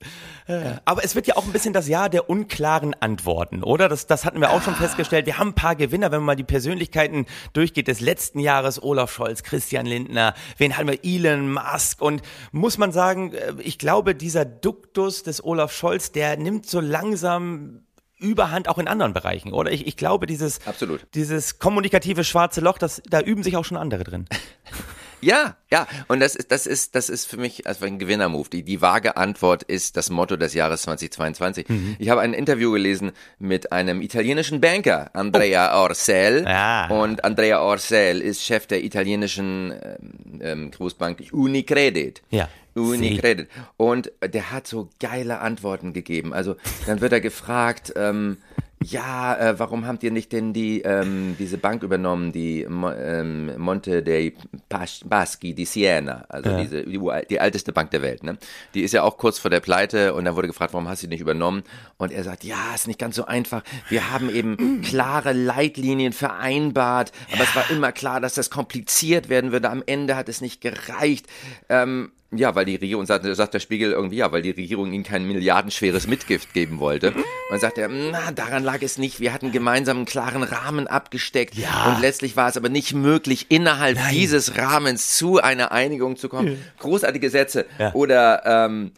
Aber 0.85 1.05
es 1.05 1.15
wird 1.15 1.27
ja 1.27 1.37
auch 1.37 1.45
ein 1.45 1.53
bisschen 1.53 1.73
das 1.73 1.89
Jahr 1.89 2.09
der 2.09 2.31
unklaren 2.31 2.95
Antworten, 2.95 3.63
oder? 3.63 3.89
Das, 3.89 4.07
das 4.07 4.25
hatten 4.25 4.41
wir 4.41 4.51
auch 4.51 4.63
schon 4.63 4.75
ah. 4.75 4.79
festgestellt. 4.79 5.27
Wir 5.27 5.39
haben 5.39 5.49
ein 5.49 5.55
paar 5.55 5.75
Gewinner, 5.75 6.13
wenn 6.13 6.19
man 6.19 6.27
mal 6.27 6.37
die 6.37 6.45
Persönlichkeiten 6.45 7.27
durchgeht 7.53 7.89
des 7.89 8.01
letzten 8.01 8.39
Jahres. 8.39 8.83
Olaf 8.83 9.13
Scholz, 9.13 9.43
Christian 9.43 9.87
Lindner, 9.87 10.35
wen 10.59 10.77
haben 10.77 10.89
wir? 10.89 11.05
Elon 11.05 11.53
Musk. 11.53 12.01
Und 12.01 12.23
muss 12.53 12.79
man 12.79 12.93
sagen, 12.93 13.33
äh, 13.33 13.55
ich 13.59 13.79
glaube, 13.79 14.15
dieser 14.15 14.45
Duktus 14.45 15.23
des 15.23 15.45
Olaf 15.45 15.73
Scholz, 15.73 16.13
der 16.13 16.37
nimmt 16.37 16.67
so 16.67 16.81
langsam 16.81 17.83
Überhand 18.19 18.69
auch 18.71 18.79
in 18.79 18.89
anderen 18.89 19.13
Bereichen, 19.13 19.53
oder? 19.53 19.71
Ich, 19.71 19.87
ich 19.87 19.99
glaube, 19.99 20.27
dieses, 20.27 20.67
Absolut. 20.67 21.07
dieses 21.15 21.59
kommunikative 21.59 22.25
schwarze 22.25 22.63
Loch, 22.63 22.79
das, 22.79 23.03
da 23.11 23.21
üben 23.21 23.43
sich 23.43 23.59
auch 23.59 23.65
schon 23.67 23.77
andere 23.77 24.05
drin. 24.05 24.27
Ja, 25.27 25.57
ja, 25.73 25.89
und 26.07 26.21
das 26.21 26.37
ist, 26.37 26.53
das 26.53 26.69
ist, 26.69 26.95
das 26.95 27.09
ist 27.09 27.27
für 27.27 27.37
mich 27.37 27.67
also 27.67 27.85
ein 27.85 27.99
Gewinnermove. 27.99 28.49
Die, 28.49 28.63
die 28.63 28.81
vage 28.81 29.17
Antwort 29.17 29.65
ist 29.65 29.97
das 29.97 30.09
Motto 30.09 30.37
des 30.37 30.55
Jahres 30.55 30.83
2022. 30.83 31.69
Mhm. 31.69 31.97
Ich 31.99 32.11
habe 32.11 32.21
ein 32.21 32.33
Interview 32.33 32.71
gelesen 32.71 33.11
mit 33.41 33.73
einem 33.73 34.03
italienischen 34.03 34.61
Banker, 34.61 35.11
Andrea 35.15 35.81
oh. 35.81 35.83
Orsel. 35.83 36.45
Ja. 36.45 36.87
Und 36.91 37.25
Andrea 37.25 37.61
Orsel 37.61 38.21
ist 38.21 38.45
Chef 38.45 38.69
der 38.69 38.85
italienischen 38.85 39.73
ähm, 39.73 40.41
ähm 40.41 40.71
Großbank 40.71 41.25
Unicredit. 41.33 42.23
Ja. 42.31 42.49
Unicredit. 42.77 43.49
Und 43.77 44.13
der 44.23 44.53
hat 44.53 44.69
so 44.69 44.91
geile 45.01 45.41
Antworten 45.41 45.93
gegeben. 45.93 46.35
Also 46.35 46.55
dann 46.87 47.01
wird 47.01 47.13
er 47.13 47.21
gefragt, 47.21 47.93
ähm, 47.97 48.37
ja, 48.83 49.37
äh, 49.37 49.59
warum 49.59 49.87
habt 49.87 50.03
ihr 50.03 50.11
nicht 50.11 50.33
denn 50.33 50.53
die 50.53 50.83
ähm, 50.83 51.35
diese 51.39 51.57
Bank 51.57 51.83
übernommen, 51.83 52.31
die 52.31 52.63
ähm, 52.63 53.57
Monte 53.59 54.03
dei 54.03 54.35
Baschi 54.69 55.55
di 55.55 55.65
Siena, 55.65 56.27
also 56.29 56.51
ja. 56.51 56.61
diese 56.61 56.83
die, 56.85 57.01
die, 57.31 57.37
älteste 57.37 57.73
Bank 57.73 57.91
der 57.91 58.03
Welt, 58.03 58.23
ne? 58.23 58.37
Die 58.75 58.83
ist 58.83 58.93
ja 58.93 59.03
auch 59.03 59.17
kurz 59.17 59.39
vor 59.39 59.51
der 59.51 59.61
Pleite 59.61 60.15
und 60.15 60.27
dann 60.27 60.37
wurde 60.37 60.49
gefragt, 60.49 60.75
warum 60.75 60.89
hast 60.89 61.03
du 61.03 61.07
die 61.07 61.15
nicht 61.15 61.23
übernommen? 61.23 61.63
Und 61.97 62.13
er 62.13 62.23
sagt, 62.23 62.45
ja, 62.45 62.75
ist 62.75 62.87
nicht 62.87 62.99
ganz 62.99 63.17
so 63.17 63.25
einfach. 63.25 63.63
Wir 63.89 64.13
haben 64.13 64.29
eben 64.29 64.83
klare 64.83 65.33
Leitlinien 65.33 66.13
vereinbart, 66.13 67.13
aber 67.29 67.39
ja. 67.39 67.45
es 67.45 67.57
war 67.57 67.71
immer 67.71 67.93
klar, 67.93 68.21
dass 68.21 68.35
das 68.35 68.51
kompliziert 68.51 69.31
werden 69.31 69.53
würde. 69.53 69.71
Am 69.71 69.83
Ende 69.87 70.17
hat 70.17 70.29
es 70.29 70.43
nicht 70.43 70.61
gereicht. 70.61 71.27
Ähm, 71.71 72.13
ja, 72.33 72.55
weil 72.55 72.65
die 72.65 72.77
Regierung, 72.77 73.07
sagt, 73.07 73.25
sagt 73.25 73.55
der 73.55 73.61
Spiegel 73.61 73.93
irgendwie, 73.93 74.17
ja, 74.17 74.33
weil 74.33 74.43
die 74.43 74.51
Regierung 74.51 74.93
ihnen 74.93 75.05
kein 75.05 75.27
milliardenschweres 75.27 76.07
Mitgift 76.07 76.53
geben 76.55 76.81
wollte. 76.81 77.13
Und 77.51 77.61
sagt 77.61 77.79
er, 77.79 77.89
na, 77.89 78.33
daran 78.33 78.65
lag 78.65 78.83
es 78.83 78.99
nicht. 78.99 79.21
Wir 79.21 79.33
hatten 79.33 79.53
gemeinsam 79.53 79.99
einen 79.99 80.07
klaren 80.07 80.43
Rahmen 80.43 80.89
abgesteckt. 80.89 81.55
Ja. 81.55 81.95
Und 81.95 82.01
letztlich 82.01 82.37
war 82.37 82.49
es 82.49 82.57
aber 82.57 82.69
nicht 82.69 82.95
möglich, 82.95 83.47
innerhalb 83.49 83.97
Nein. 83.97 84.15
dieses 84.15 84.57
Rahmens 84.57 85.17
zu 85.17 85.41
einer 85.41 85.71
Einigung 85.71 86.17
zu 86.17 86.29
kommen. 86.29 86.63
Großartige 86.81 87.31
Sätze. 87.31 87.67
Ja. 87.79 87.93
Oder, 87.95 88.43
ähm, 88.45 88.93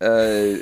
äh, 0.00 0.58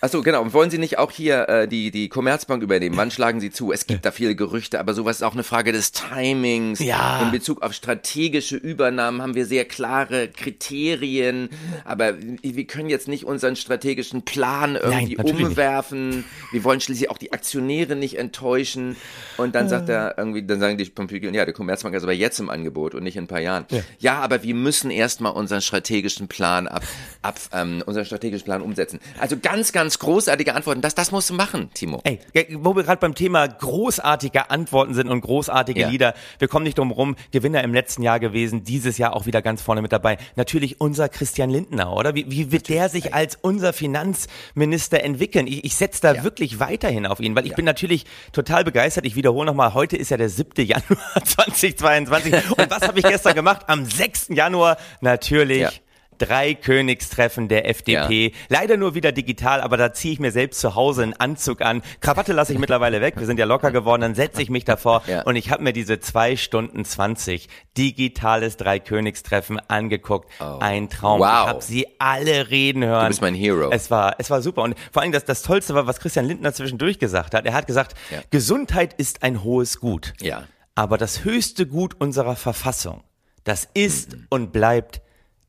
Achso, 0.00 0.22
genau. 0.22 0.42
Und 0.42 0.52
wollen 0.52 0.70
Sie 0.70 0.78
nicht 0.78 0.98
auch 0.98 1.10
hier 1.10 1.48
äh, 1.48 1.68
die, 1.68 1.90
die 1.90 2.08
Commerzbank 2.08 2.62
übernehmen? 2.62 2.96
Wann 2.96 3.10
schlagen 3.10 3.40
Sie 3.40 3.50
zu? 3.50 3.72
Es 3.72 3.86
gibt 3.86 4.04
da 4.04 4.10
viele 4.10 4.36
Gerüchte, 4.36 4.78
aber 4.78 4.92
sowas 4.92 5.16
ist 5.16 5.22
auch 5.22 5.32
eine 5.32 5.42
Frage 5.42 5.72
des 5.72 5.92
Timings. 5.92 6.80
Ja. 6.80 7.22
In 7.22 7.30
Bezug 7.30 7.62
auf 7.62 7.72
strategische 7.72 8.56
Übernahmen 8.56 9.22
haben 9.22 9.34
wir 9.34 9.46
sehr 9.46 9.64
klare 9.64 10.28
Kriterien, 10.28 11.48
aber 11.84 12.14
wir 12.18 12.66
können 12.66 12.90
jetzt 12.90 13.08
nicht 13.08 13.24
unseren 13.24 13.56
strategischen 13.56 14.22
Plan 14.22 14.76
irgendwie 14.76 15.16
Nein, 15.16 15.26
umwerfen. 15.26 16.08
Nicht. 16.10 16.28
Wir 16.52 16.64
wollen 16.64 16.80
schließlich 16.80 17.10
auch 17.10 17.18
die 17.18 17.32
Aktionäre 17.32 17.96
nicht 17.96 18.18
enttäuschen. 18.18 18.96
Und 19.38 19.54
dann 19.54 19.68
sagt 19.68 19.88
er 19.88 20.18
irgendwie, 20.18 20.42
dann 20.42 20.60
sagen 20.60 20.76
die 20.76 20.84
Pompidou, 20.84 21.30
ja, 21.30 21.44
der 21.44 21.54
Commerzbank 21.54 21.94
ist 21.94 22.02
aber 22.02 22.12
jetzt 22.12 22.38
im 22.38 22.50
Angebot 22.50 22.94
und 22.94 23.02
nicht 23.02 23.16
in 23.16 23.24
ein 23.24 23.28
paar 23.28 23.40
Jahren. 23.40 23.64
Ja, 23.70 23.80
ja 23.98 24.20
aber 24.20 24.42
wir 24.42 24.54
müssen 24.54 24.90
erstmal 24.90 25.32
unseren 25.32 25.62
strategischen 25.62 26.28
Plan 26.28 26.68
ab, 26.68 26.82
ab 27.22 27.40
ähm, 27.52 27.82
unseren 27.86 28.04
strategischen 28.04 28.44
Plan 28.44 28.60
umsetzen. 28.60 29.00
Also 29.18 29.36
ganz, 29.40 29.72
ganz 29.72 29.85
ganz 29.86 30.00
großartige 30.00 30.52
Antworten. 30.52 30.80
Das, 30.80 30.96
das 30.96 31.12
musst 31.12 31.30
du 31.30 31.34
machen, 31.34 31.70
Timo. 31.72 32.00
Ey, 32.02 32.18
wo 32.54 32.74
wir 32.74 32.82
gerade 32.82 32.98
beim 32.98 33.14
Thema 33.14 33.46
großartige 33.46 34.50
Antworten 34.50 34.94
sind 34.94 35.08
und 35.08 35.20
großartige 35.20 35.82
ja. 35.82 35.88
Lieder, 35.88 36.14
wir 36.40 36.48
kommen 36.48 36.64
nicht 36.64 36.76
drum 36.76 36.90
rum. 36.90 37.14
Gewinner 37.30 37.62
im 37.62 37.72
letzten 37.72 38.02
Jahr 38.02 38.18
gewesen, 38.18 38.64
dieses 38.64 38.98
Jahr 38.98 39.14
auch 39.14 39.26
wieder 39.26 39.42
ganz 39.42 39.62
vorne 39.62 39.82
mit 39.82 39.92
dabei. 39.92 40.18
Natürlich 40.34 40.80
unser 40.80 41.08
Christian 41.08 41.50
Lindner, 41.50 41.92
oder? 41.92 42.16
Wie, 42.16 42.28
wie 42.28 42.50
wird 42.50 42.68
der 42.68 42.88
sich 42.88 43.14
als 43.14 43.38
unser 43.40 43.72
Finanzminister 43.72 45.04
entwickeln? 45.04 45.46
Ich, 45.46 45.64
ich 45.64 45.76
setze 45.76 46.02
da 46.02 46.14
ja. 46.14 46.24
wirklich 46.24 46.58
weiterhin 46.58 47.06
auf 47.06 47.20
ihn, 47.20 47.36
weil 47.36 47.44
ich 47.44 47.50
ja. 47.50 47.56
bin 47.56 47.64
natürlich 47.64 48.06
total 48.32 48.64
begeistert. 48.64 49.06
Ich 49.06 49.14
wiederhole 49.14 49.46
nochmal, 49.46 49.72
heute 49.72 49.96
ist 49.96 50.10
ja 50.10 50.16
der 50.16 50.30
7. 50.30 50.66
Januar 50.66 50.98
2022. 51.24 52.34
Und 52.58 52.70
was 52.70 52.82
habe 52.82 52.98
ich 52.98 53.04
gestern 53.04 53.36
gemacht? 53.36 53.62
Am 53.68 53.84
6. 53.84 54.30
Januar 54.30 54.78
natürlich 55.00 55.80
drei 56.18 56.54
Königstreffen 56.54 57.48
der 57.48 57.68
FDP. 57.68 58.28
Ja. 58.28 58.32
Leider 58.48 58.76
nur 58.76 58.94
wieder 58.94 59.12
digital, 59.12 59.60
aber 59.60 59.76
da 59.76 59.92
ziehe 59.92 60.14
ich 60.14 60.20
mir 60.20 60.32
selbst 60.32 60.60
zu 60.60 60.74
Hause 60.74 61.02
einen 61.02 61.14
Anzug 61.14 61.62
an. 61.62 61.82
Krawatte 62.00 62.32
lasse 62.32 62.52
ich 62.52 62.58
mittlerweile 62.58 63.00
weg. 63.00 63.14
Wir 63.16 63.26
sind 63.26 63.38
ja 63.38 63.46
locker 63.46 63.70
geworden. 63.70 64.02
Dann 64.02 64.14
setze 64.14 64.42
ich 64.42 64.50
mich 64.50 64.64
davor 64.64 65.02
ja. 65.06 65.22
und 65.22 65.36
ich 65.36 65.50
habe 65.50 65.62
mir 65.62 65.72
diese 65.72 66.00
zwei 66.00 66.36
Stunden 66.36 66.84
zwanzig 66.84 67.48
digitales 67.76 68.56
drei 68.56 68.78
Königstreffen 68.78 69.60
angeguckt. 69.68 70.30
Oh. 70.40 70.58
Ein 70.60 70.88
Traum. 70.90 71.20
Wow. 71.20 71.26
Ich 71.26 71.48
habe 71.48 71.62
sie 71.62 71.86
alle 71.98 72.50
reden 72.50 72.84
hören. 72.84 73.04
Du 73.04 73.08
bist 73.08 73.22
mein 73.22 73.34
Hero. 73.34 73.70
Es 73.70 73.90
war, 73.90 74.16
es 74.18 74.30
war 74.30 74.42
super. 74.42 74.62
Und 74.62 74.76
vor 74.92 75.02
allem 75.02 75.12
das, 75.12 75.24
das 75.24 75.42
Tollste 75.42 75.74
war, 75.74 75.86
was 75.86 76.00
Christian 76.00 76.26
Lindner 76.26 76.52
zwischendurch 76.52 76.98
gesagt 76.98 77.34
hat. 77.34 77.46
Er 77.46 77.54
hat 77.54 77.66
gesagt, 77.66 77.94
ja. 78.10 78.20
Gesundheit 78.30 78.94
ist 78.94 79.22
ein 79.22 79.42
hohes 79.44 79.80
Gut. 79.80 80.14
Ja. 80.20 80.44
Aber 80.74 80.98
das 80.98 81.24
höchste 81.24 81.66
Gut 81.66 81.94
unserer 81.98 82.36
Verfassung, 82.36 83.02
das 83.44 83.66
ist 83.72 84.12
mhm. 84.12 84.26
und 84.28 84.52
bleibt 84.52 85.00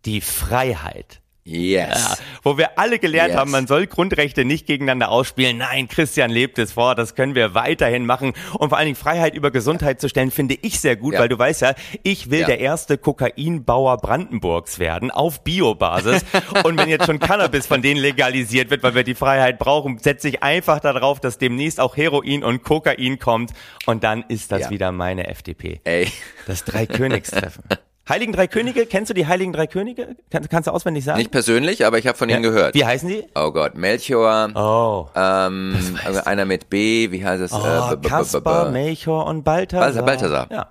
die 0.05 0.21
Freiheit. 0.21 1.21
Yes. 1.47 1.87
Ja, 1.87 2.15
wo 2.43 2.57
wir 2.57 2.77
alle 2.77 2.99
gelernt 2.99 3.29
yes. 3.29 3.37
haben, 3.37 3.51
man 3.51 3.67
soll 3.67 3.87
Grundrechte 3.87 4.43
nicht 4.43 4.67
gegeneinander 4.67 5.09
ausspielen. 5.09 5.57
Nein, 5.57 5.87
Christian 5.87 6.29
lebt 6.29 6.59
es 6.59 6.73
vor, 6.73 6.93
das 6.93 7.15
können 7.15 7.35
wir 7.35 7.53
weiterhin 7.53 8.05
machen. 8.05 8.33
Und 8.59 8.67
vor 8.67 8.77
allen 8.77 8.87
Dingen 8.87 8.97
Freiheit 8.97 9.33
über 9.33 9.49
Gesundheit 9.49 10.01
zu 10.01 10.09
stellen, 10.09 10.29
finde 10.29 10.57
ich 10.61 10.81
sehr 10.81 10.97
gut, 10.97 11.13
ja. 11.13 11.21
weil 11.21 11.29
du 11.29 11.39
weißt 11.39 11.61
ja, 11.61 11.73
ich 12.03 12.29
will 12.29 12.41
ja. 12.41 12.47
der 12.47 12.59
erste 12.59 12.97
Kokainbauer 12.97 13.95
Brandenburgs 13.99 14.77
werden, 14.77 15.09
auf 15.09 15.41
Biobasis. 15.45 16.25
Und 16.65 16.77
wenn 16.77 16.89
jetzt 16.89 17.05
schon 17.05 17.19
Cannabis 17.19 17.65
von 17.65 17.81
denen 17.81 18.01
legalisiert 18.01 18.69
wird, 18.69 18.83
weil 18.83 18.95
wir 18.95 19.05
die 19.05 19.15
Freiheit 19.15 19.57
brauchen, 19.57 19.99
setze 19.99 20.27
ich 20.27 20.43
einfach 20.43 20.81
darauf, 20.81 21.21
dass 21.21 21.37
demnächst 21.37 21.79
auch 21.79 21.95
Heroin 21.95 22.43
und 22.43 22.61
Kokain 22.63 23.19
kommt. 23.19 23.53
Und 23.85 24.03
dann 24.03 24.25
ist 24.27 24.51
das 24.51 24.69
wieder 24.69 24.91
meine 24.91 25.27
FDP. 25.27 25.79
Ey. 25.85 26.11
Das 26.45 26.65
Dreikönigstreffen. 26.65 27.63
Heiligen 28.09 28.31
Drei 28.31 28.47
Könige, 28.47 28.85
kennst 28.85 29.09
du 29.09 29.13
die 29.13 29.27
Heiligen 29.27 29.51
Drei 29.53 29.67
Könige? 29.67 30.15
Kann, 30.31 30.47
kannst 30.49 30.67
du 30.67 30.71
auswendig 30.71 31.03
sagen? 31.03 31.17
Nicht 31.19 31.31
persönlich, 31.31 31.85
aber 31.85 31.97
ich 31.97 32.07
habe 32.07 32.17
von 32.17 32.29
ihnen 32.29 32.41
gehört. 32.43 32.73
Wie 32.73 32.85
heißen 32.85 33.09
die? 33.09 33.25
Oh 33.35 33.51
Gott, 33.51 33.75
Melchior, 33.75 34.49
Oh. 34.55 35.07
ähm, 35.15 35.75
einer 36.25 36.45
mit 36.45 36.69
B, 36.69 37.11
wie 37.11 37.25
heißt 37.25 37.41
es? 37.41 37.51
Oh, 37.53 37.57
Äh, 37.57 37.97
Kaspar, 38.07 38.69
Melchior 38.71 39.25
und 39.27 39.43
Balthasar. 39.43 40.03
Balthasar. 40.03 40.47
Ja. 40.49 40.67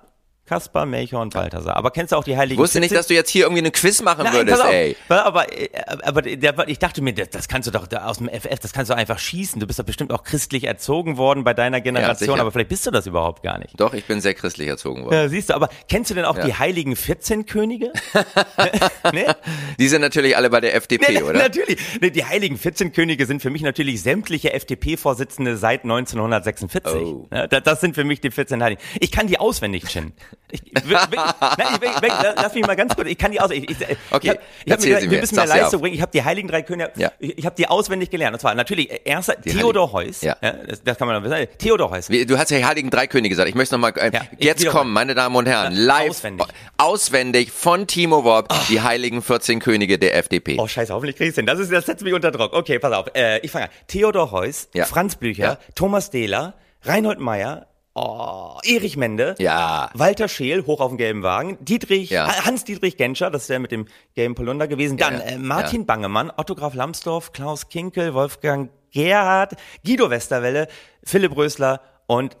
Kaspar, 0.47 0.85
Melchior 0.85 1.21
und 1.21 1.33
Balthasar. 1.33 1.75
Aber 1.75 1.91
kennst 1.91 2.11
du 2.11 2.15
auch 2.15 2.23
die 2.23 2.35
Heiligen 2.37 2.53
Ich 2.53 2.63
wusste 2.63 2.79
nicht, 2.79 2.89
14? 2.89 2.97
dass 2.99 3.07
du 3.07 3.13
jetzt 3.13 3.29
hier 3.29 3.43
irgendwie 3.43 3.61
einen 3.61 3.71
Quiz 3.71 4.01
machen 4.01 4.23
Nein, 4.23 4.33
würdest, 4.33 4.61
auf. 4.61 4.71
ey. 4.71 4.95
Aber, 5.09 5.51
äh, 5.53 5.69
aber 6.03 6.21
der, 6.23 6.67
ich 6.67 6.79
dachte 6.79 7.01
mir, 7.01 7.13
das, 7.13 7.29
das 7.29 7.47
kannst 7.47 7.67
du 7.67 7.71
doch 7.71 7.87
aus 8.01 8.17
dem 8.17 8.29
FF, 8.29 8.59
das 8.59 8.73
kannst 8.73 8.89
du 8.89 8.95
einfach 8.95 9.19
schießen. 9.19 9.59
Du 9.59 9.67
bist 9.67 9.77
doch 9.79 9.85
bestimmt 9.85 10.11
auch 10.11 10.23
christlich 10.23 10.63
erzogen 10.63 11.17
worden 11.17 11.43
bei 11.43 11.53
deiner 11.53 11.81
Generation, 11.81 12.29
sicher. 12.29 12.41
aber 12.41 12.51
vielleicht 12.51 12.69
bist 12.69 12.85
du 12.87 12.91
das 12.91 13.05
überhaupt 13.05 13.43
gar 13.43 13.59
nicht. 13.59 13.79
Doch, 13.79 13.93
ich 13.93 14.05
bin 14.05 14.21
sehr 14.21 14.33
christlich 14.33 14.67
erzogen 14.67 15.03
worden. 15.05 15.13
Ja, 15.13 15.29
siehst 15.29 15.49
du, 15.49 15.53
aber 15.53 15.69
kennst 15.89 16.09
du 16.11 16.15
denn 16.15 16.25
auch 16.25 16.37
Ja. 16.37 16.45
die 16.45 16.53
heiligen 16.55 16.95
14 16.95 17.45
Könige? 17.45 17.91
ne? 19.13 19.35
Die 19.79 19.87
sind 19.87 20.01
natürlich 20.01 20.35
alle 20.37 20.49
bei 20.49 20.61
der 20.61 20.75
FDP, 20.75 21.13
Nee, 21.13 21.21
oder? 21.23 21.39
Natürlich. 21.39 21.77
Die 22.01 22.25
heiligen 22.25 22.57
14 22.57 22.93
Könige 22.93 23.25
sind 23.25 23.41
für 23.41 23.49
mich 23.49 23.61
natürlich 23.61 24.01
sämtliche 24.01 24.53
FDP-Vorsitzende 24.53 25.57
seit 25.57 25.83
1946. 25.83 26.93
Oh. 27.01 27.27
Ja, 27.31 27.47
das, 27.47 27.63
das 27.63 27.81
sind 27.81 27.95
für 27.95 28.03
mich 28.03 28.21
die 28.21 28.31
14 28.31 28.61
Heiligen. 28.63 28.81
Ich 28.99 29.11
kann 29.11 29.27
die 29.27 29.39
auswendig, 29.39 29.85
Chin. 29.85 30.13
Ich, 30.49 30.61
wirklich, 30.63 31.19
nein, 31.19 31.67
ich, 31.75 31.81
wirklich, 31.81 32.13
lass 32.37 32.53
mich 32.53 32.65
mal 32.65 32.77
ganz 32.77 32.95
kurz, 32.95 33.09
ich 33.09 33.17
kann 33.17 33.33
die 33.33 33.41
auswendig. 33.41 33.69
Ich, 33.71 33.81
ich, 33.81 33.97
Okay, 34.11 34.27
ich 34.27 34.29
hab, 34.29 34.39
ich 34.63 34.71
hab 34.73 34.79
mir, 34.79 34.85
sie 34.85 35.01
wir 35.01 35.09
mir. 35.09 35.19
müssen 35.19 35.35
mehr 35.35 35.45
Sag 35.47 35.53
sie 35.57 35.61
Leistung 35.61 35.81
bringen. 35.81 35.95
Ich 35.95 36.01
habe 36.01 36.11
die 36.13 36.23
heiligen 36.23 36.47
drei 36.47 36.61
Könige, 36.61 36.89
Ja. 36.95 37.11
ich, 37.19 37.37
ich 37.39 37.45
habe 37.45 37.55
die 37.57 37.67
auswendig 37.67 38.09
gelernt. 38.11 38.33
Und 38.33 38.39
zwar 38.39 38.55
natürlich, 38.55 39.01
erster, 39.03 39.35
Die 39.35 39.49
Theodor 39.51 39.91
Heiligen. 39.91 40.09
Heuss. 40.13 40.21
Ja. 40.21 40.37
das, 40.41 40.81
das 40.83 40.97
kann 40.97 41.09
man 41.09 41.21
noch 41.21 41.29
wissen. 41.29 41.47
Theodor 41.57 41.91
Heuss. 41.91 42.07
Du 42.07 42.37
hast 42.37 42.49
ja 42.51 42.59
die 42.59 42.65
Heiligen 42.65 42.89
Drei 42.89 43.07
Könige 43.07 43.27
gesagt. 43.33 43.49
Ich 43.49 43.55
möchte 43.55 43.75
noch 43.75 43.81
mal, 43.81 43.89
äh, 43.97 44.09
Ja, 44.13 44.21
ich 44.37 44.45
jetzt 44.45 44.65
kommen, 44.69 44.93
meine 44.93 45.15
Damen 45.15 45.35
und 45.35 45.47
Herren, 45.47 45.73
Ja, 45.75 45.81
live, 45.81 46.11
auswendig. 46.11 46.47
auswendig 46.77 47.51
von 47.51 47.85
Timo 47.87 48.23
Worp, 48.23 48.47
die 48.69 48.79
Heiligen 48.81 49.21
14 49.21 49.59
Könige 49.59 49.99
der 49.99 50.15
FDP. 50.15 50.55
Oh, 50.59 50.67
scheiße, 50.67 50.93
hoffentlich 50.93 51.17
krieg 51.17 51.27
ich's 51.27 51.35
hin. 51.35 51.45
Das, 51.45 51.59
ist, 51.59 51.73
das 51.73 51.85
setzt 51.85 52.03
mich 52.03 52.13
unter 52.13 52.31
Druck. 52.31 52.53
Okay, 52.53 52.79
pass 52.79 52.93
auf. 52.93 53.07
Äh, 53.15 53.39
ich 53.39 53.51
fange 53.51 53.65
an. 53.65 53.71
Theodor 53.87 54.31
Heuss, 54.31 54.69
Ja. 54.73 54.85
Franz 54.85 55.17
Blücher, 55.17 55.43
Ja. 55.43 55.57
Thomas 55.75 56.09
Dehler, 56.09 56.53
Reinhold 56.83 57.19
Meyer, 57.19 57.67
oh, 57.97 58.59
Erich 58.63 58.95
Mende, 58.97 59.35
Ja. 59.39 59.89
Walter 59.93 60.27
Scheel, 60.27 60.65
hoch 60.65 60.79
auf 60.79 60.89
dem 60.91 60.97
gelben 60.97 61.23
Wagen, 61.23 61.57
Dietrich, 61.65 62.09
Ja. 62.09 62.45
Hans-Dietrich 62.45 62.97
Genscher, 62.97 63.29
das 63.31 63.43
ist 63.43 63.49
der 63.49 63.59
mit 63.59 63.71
dem 63.71 63.87
gelben 64.15 64.35
Polunder 64.35 64.67
gewesen, 64.67 64.97
dann 64.97 65.15
Ja. 65.15 65.19
äh, 65.21 65.37
Martin 65.37 65.85
Bangemann, 65.85 66.31
Otto 66.35 66.55
Graf 66.55 66.73
Lambsdorff, 66.73 67.31
Klaus 67.33 67.69
Kinkel, 67.69 68.13
Wolfgang 68.13 68.69
Gerhard, 68.91 69.55
Guido 69.85 70.09
Westerwelle, 70.09 70.67
Philipp 71.03 71.35
Rösler 71.35 71.81
und 72.07 72.37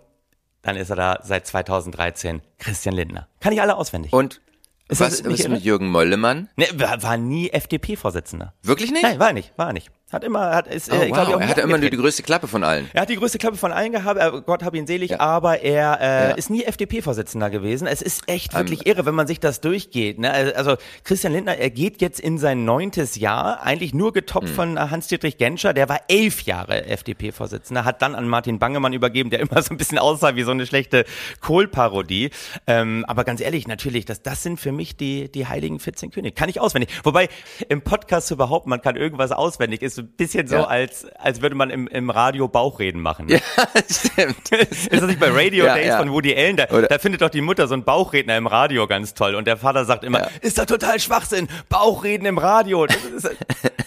dann 0.61 0.75
ist 0.75 0.89
er 0.89 0.95
da 0.95 1.19
seit 1.23 1.47
2013, 1.47 2.41
Christian 2.57 2.93
Lindner. 2.95 3.27
Kann 3.39 3.53
ich 3.53 3.61
alle 3.61 3.77
auswendig. 3.77 4.11
Und 4.11 4.41
Ist 4.89 5.01
das 5.01 5.23
was 5.23 5.39
ist 5.39 5.47
mit 5.49 5.63
Jürgen 5.63 5.89
Möllemann? 5.91 6.49
ne, 6.55 6.65
war, 6.75 7.01
war 7.03 7.17
nie 7.17 7.49
FDP-Vorsitzender. 7.49 8.53
Wirklich 8.63 8.91
nicht? 8.91 9.03
Nein, 9.03 9.19
war 9.19 9.33
nicht, 9.33 9.53
war 9.57 9.67
er 9.67 9.73
nicht. 9.73 9.91
Hat 10.09 10.23
immer, 10.23 10.55
hat, 10.55 10.67
ist, 10.67 10.89
Oh, 10.89 10.95
glaub 10.95 11.05
ich, 11.05 11.11
wow. 11.11 11.35
auch 11.35 11.41
Er 11.41 11.49
hatte 11.49 11.59
immer 11.61 11.77
nur 11.77 11.89
die 11.89 11.97
größte 11.97 12.23
Klappe 12.23 12.47
von 12.47 12.63
allen. 12.63 12.89
Er 12.93 13.01
hat 13.01 13.09
die 13.09 13.17
größte 13.17 13.39
Klappe 13.39 13.57
von 13.57 13.73
allen 13.73 13.91
gehabt, 13.91 14.45
Gott 14.45 14.63
hab 14.63 14.73
ihn 14.73 14.87
selig, 14.87 15.11
Ja. 15.11 15.19
aber 15.19 15.59
er 15.63 15.99
äh, 15.99 16.29
Ja. 16.29 16.35
ist 16.35 16.49
nie 16.49 16.63
FDP-Vorsitzender 16.63 17.49
gewesen. 17.49 17.87
Es 17.87 18.01
ist 18.01 18.23
echt 18.29 18.53
wirklich 18.53 18.85
Ähm, 18.85 18.91
irre, 18.93 19.05
wenn 19.05 19.15
man 19.15 19.27
sich 19.27 19.41
das 19.41 19.59
durchgeht. 19.59 20.17
Ne? 20.17 20.31
Also 20.55 20.77
Christian 21.03 21.33
Lindner, 21.33 21.57
er 21.57 21.69
geht 21.71 21.99
jetzt 22.01 22.21
in 22.21 22.37
sein 22.37 22.63
neuntes 22.63 23.17
Jahr, 23.17 23.61
eigentlich 23.63 23.93
nur 23.93 24.07
Hm. 24.07 24.13
getoppt 24.13 24.47
von 24.49 24.77
äh, 24.77 24.79
Hans-Dietrich 24.79 25.37
Genscher, 25.37 25.73
der 25.73 25.89
war 25.89 25.99
elf 26.07 26.43
Jahre 26.43 26.85
FDP-Vorsitzender, 26.85 27.83
hat 27.83 28.01
dann 28.01 28.15
an 28.15 28.29
Martin 28.29 28.59
Bangemann 28.59 28.93
übergeben, 28.93 29.29
der 29.29 29.39
immer 29.41 29.61
so 29.61 29.73
ein 29.73 29.77
bisschen 29.77 29.99
aussah 29.99 30.35
wie 30.37 30.43
so 30.43 30.51
eine 30.51 30.65
schlechte 30.65 31.03
Kohl-Parodie. 31.41 32.29
Ähm, 32.65 33.03
aber 33.07 33.23
ganz 33.23 33.41
ehrlich, 33.41 33.67
natürlich, 33.67 34.05
das, 34.05 34.21
das 34.21 34.43
sind 34.43 34.59
für 34.59 34.71
mich 34.71 34.95
die, 34.95 35.29
die 35.31 35.47
heiligen 35.47 35.79
14 35.79 36.11
Könige. 36.11 36.33
Kann 36.35 36.49
ich 36.49 36.61
auswendig. 36.61 36.89
Wobei 37.03 37.29
im 37.67 37.81
Podcast 37.81 38.27
zu 38.27 38.37
behaupten, 38.37 38.69
man 38.69 38.81
kann 38.81 38.95
irgendwas 38.95 39.31
auswendig, 39.31 39.81
ist 39.81 39.96
so 39.97 40.03
ein 40.03 40.07
bisschen 40.15 40.47
so, 40.47 40.55
Ja. 40.57 40.63
als, 40.65 41.05
als 41.17 41.41
würde 41.41 41.55
man 41.55 41.69
im, 41.69 41.87
im 41.87 42.09
Radio 42.09 42.47
Bauchreden 42.47 43.01
machen. 43.01 43.27
Ja, 43.29 43.39
stimmt. 43.89 44.51
Ist 44.51 44.93
das 44.93 45.01
nicht 45.03 45.19
bei 45.19 45.29
Radio 45.29 45.65
Ja, 45.65 45.73
Days 45.75 45.87
ja. 45.87 45.97
von 45.97 46.11
Woody 46.11 46.35
Allen? 46.35 46.55
Da, 46.55 46.65
da 46.67 46.99
findet 46.99 47.21
doch 47.21 47.29
die 47.29 47.41
Mutter 47.41 47.67
so 47.67 47.73
einen 47.73 47.83
Bauchredner 47.83 48.37
im 48.37 48.47
Radio 48.47 48.87
ganz 48.87 49.13
toll. 49.13 49.35
Und 49.35 49.47
der 49.47 49.57
Vater 49.57 49.85
sagt 49.85 50.03
immer, 50.03 50.29
ist 50.41 50.57
doch 50.57 50.65
total 50.65 50.99
Schwachsinn, 50.99 51.47
Bauchreden 51.67 52.25
im 52.27 52.37
Radio. 52.37 52.85
Das 52.85 52.95
ist, 52.97 53.29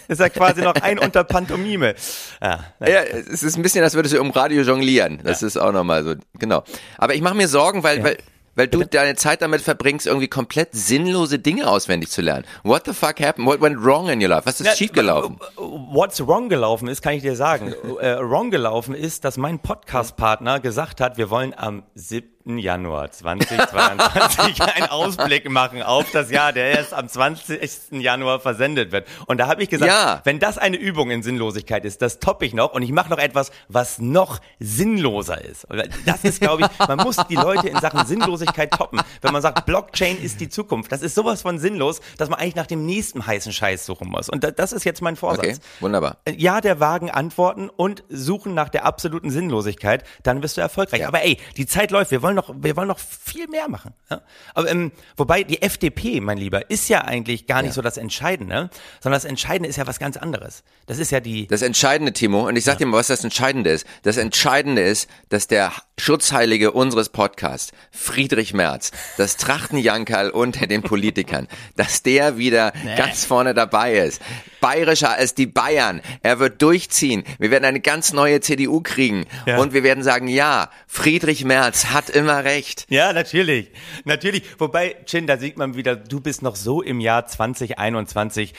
ist 0.09 0.19
ja 0.19 0.29
quasi 0.29 0.61
noch 0.61 0.75
ein 0.75 0.99
unter 0.99 1.23
Pantomime. 1.23 1.95
Ja, 2.41 2.65
Ja, 2.81 3.01
es 3.03 3.41
ist 3.43 3.55
ein 3.57 3.61
bisschen, 3.63 3.83
als 3.83 3.93
würdest 3.95 4.13
du 4.13 4.19
im 4.19 4.31
Radio 4.31 4.61
jonglieren. 4.63 5.19
Das 5.23 5.41
ist 5.41 5.57
auch 5.57 5.71
nochmal 5.71 6.03
so, 6.03 6.15
genau. 6.37 6.63
Aber 6.97 7.15
ich 7.15 7.21
mache 7.21 7.35
mir 7.35 7.47
Sorgen, 7.47 7.83
weil, 7.83 8.03
weil, 8.03 8.17
weil 8.55 8.67
du 8.67 8.83
deine 8.83 9.15
Zeit 9.15 9.41
damit 9.41 9.61
verbringst, 9.61 10.07
irgendwie 10.07 10.27
komplett 10.27 10.69
sinnlose 10.73 11.39
Dinge 11.39 11.67
auswendig 11.67 12.09
zu 12.09 12.21
lernen. 12.21 12.45
What 12.63 12.85
the 12.85 12.93
fuck 12.93 13.19
happened? 13.19 13.47
What 13.47 13.61
went 13.61 13.77
wrong 13.83 14.09
in 14.09 14.21
your 14.21 14.29
life? 14.29 14.45
Was 14.45 14.59
ist 14.59 14.67
Ja, 14.67 14.75
schiefgelaufen? 14.75 15.39
What's 15.57 16.25
wrong 16.25 16.49
gelaufen 16.49 16.87
ist, 16.87 17.01
kann 17.01 17.13
ich 17.13 17.21
dir 17.21 17.35
sagen. 17.35 17.73
äh, 17.99 18.17
wrong 18.19 18.51
gelaufen 18.51 18.95
ist, 18.95 19.23
dass 19.23 19.37
mein 19.37 19.59
Podcast-Partner 19.59 20.59
gesagt 20.59 21.01
hat, 21.01 21.17
wir 21.17 21.29
wollen 21.29 21.53
am 21.55 21.83
7. 21.95 22.27
Januar 22.45 23.11
2022 23.11 24.61
einen 24.75 24.87
Ausblick 24.89 25.49
machen 25.49 25.81
auf 25.81 26.09
das 26.11 26.31
Jahr, 26.31 26.53
der 26.53 26.65
erst 26.77 26.93
am 26.93 27.07
20. 27.07 27.91
Januar 28.01 28.39
versendet 28.39 28.91
wird. 28.91 29.07
Und 29.27 29.37
da 29.39 29.47
habe 29.47 29.63
ich 29.63 29.69
gesagt, 29.69 29.91
Ja. 29.91 30.21
wenn 30.23 30.39
das 30.39 30.57
eine 30.57 30.77
Übung 30.77 31.11
in 31.11 31.23
Sinnlosigkeit 31.23 31.85
ist, 31.85 32.01
das 32.01 32.19
toppe 32.19 32.45
ich 32.45 32.53
noch 32.53 32.73
und 32.73 32.81
ich 32.81 32.91
mache 32.91 33.09
noch 33.09 33.17
etwas, 33.19 33.51
was 33.67 33.99
noch 33.99 34.39
sinnloser 34.59 35.43
ist. 35.43 35.67
Das 36.05 36.23
ist, 36.23 36.41
glaube 36.41 36.63
ich, 36.63 36.87
man 36.87 36.97
muss 36.97 37.17
die 37.29 37.35
Leute 37.35 37.67
in 37.69 37.79
Sachen 37.79 38.05
Sinnlosigkeit 38.05 38.71
toppen. 38.71 38.99
Wenn 39.21 39.33
man 39.33 39.41
sagt, 39.41 39.65
Blockchain 39.65 40.21
ist 40.21 40.39
die 40.41 40.49
Zukunft, 40.49 40.91
das 40.91 41.01
ist 41.01 41.15
sowas 41.15 41.41
von 41.41 41.59
sinnlos, 41.59 42.01
dass 42.17 42.29
man 42.29 42.39
eigentlich 42.39 42.55
nach 42.55 42.67
dem 42.67 42.85
nächsten 42.85 43.25
heißen 43.25 43.51
Scheiß 43.53 43.85
suchen 43.85 44.09
muss. 44.09 44.29
Und 44.29 44.43
da- 44.43 44.51
das 44.51 44.71
ist 44.73 44.83
jetzt 44.83 45.01
mein 45.01 45.15
Vorsatz. 45.15 45.39
Okay, 45.45 45.55
wunderbar. 45.79 46.17
Ja, 46.35 46.61
der 46.61 46.79
vagen 46.79 47.09
Antworten 47.11 47.69
und 47.69 48.03
suchen 48.09 48.53
nach 48.53 48.69
der 48.69 48.85
absoluten 48.85 49.29
Sinnlosigkeit, 49.29 50.03
dann 50.23 50.41
wirst 50.43 50.57
du 50.57 50.61
erfolgreich. 50.61 51.01
Ja. 51.01 51.07
Aber 51.07 51.21
ey, 51.23 51.37
die 51.57 51.65
Zeit 51.65 51.91
läuft, 51.91 52.11
wir 52.11 52.21
wollen 52.21 52.35
noch, 52.35 52.40
wir 52.49 52.75
wollen 52.75 52.87
noch 52.87 52.99
viel 52.99 53.47
mehr 53.47 53.69
machen. 53.69 53.93
Ja? 54.09 54.21
Aber 54.53 54.69
ähm, 54.69 54.91
wobei 55.17 55.43
die 55.43 55.61
FDP, 55.61 56.21
mein 56.21 56.37
Lieber, 56.37 56.69
ist 56.69 56.89
ja 56.89 57.01
eigentlich 57.01 57.47
gar 57.47 57.61
nicht 57.61 57.73
so 57.73 57.81
das 57.81 57.97
Entscheidende, 57.97 58.69
sondern 58.99 59.17
das 59.17 59.25
Entscheidende 59.25 59.69
ist 59.69 59.75
ja 59.75 59.87
was 59.87 59.99
ganz 59.99 60.17
anderes. 60.17 60.63
Das 60.87 60.97
ist 60.97 61.11
ja 61.11 61.19
die. 61.19 61.47
Das 61.47 61.61
Entscheidende, 61.61 62.13
Timo, 62.13 62.47
und 62.47 62.55
ich 62.55 62.63
sag 62.63 62.77
dir 62.77 62.85
mal, 62.85 62.97
was 62.97 63.07
das 63.07 63.23
Entscheidende 63.23 63.69
ist. 63.69 63.85
Das 64.03 64.17
Entscheidende 64.17 64.81
ist, 64.81 65.09
dass 65.29 65.47
der 65.47 65.71
Schutzheilige 65.97 66.71
unseres 66.71 67.09
Podcasts, 67.09 67.71
Friedrich 67.91 68.53
Merz, 68.53 68.91
das 69.17 69.37
Trachtenjankerl 69.37 70.29
unter 70.31 70.67
den 70.67 70.81
Politikern, 70.81 71.47
dass 71.75 72.01
der 72.01 72.37
wieder 72.37 72.73
ganz 72.97 73.25
vorne 73.25 73.53
dabei 73.53 73.93
ist. 73.97 74.21
Bayerischer 74.61 75.11
als 75.11 75.35
die 75.35 75.47
Bayern. 75.47 76.01
Er 76.23 76.39
wird 76.39 76.61
durchziehen. 76.61 77.23
Wir 77.39 77.51
werden 77.51 77.65
eine 77.65 77.81
ganz 77.81 78.13
neue 78.13 78.41
CDU 78.41 78.81
kriegen. 78.81 79.25
Ja. 79.45 79.57
Und 79.57 79.73
wir 79.73 79.83
werden 79.83 80.03
sagen, 80.03 80.27
ja, 80.27 80.69
Friedrich 80.87 81.45
Merz 81.45 81.85
hat 81.87 82.09
immer 82.21 82.43
recht. 82.43 82.85
Ja, 82.89 83.13
natürlich. 83.13 83.69
Natürlich. 84.05 84.43
Wobei, 84.57 84.95
Chin, 85.05 85.27
da 85.27 85.37
sieht 85.37 85.57
man 85.57 85.75
wieder, 85.75 85.95
du 85.95 86.19
bist 86.21 86.41
noch 86.41 86.55
so 86.55 86.81
im 86.81 86.99
Jahr 86.99 87.25
2021. 87.25 88.53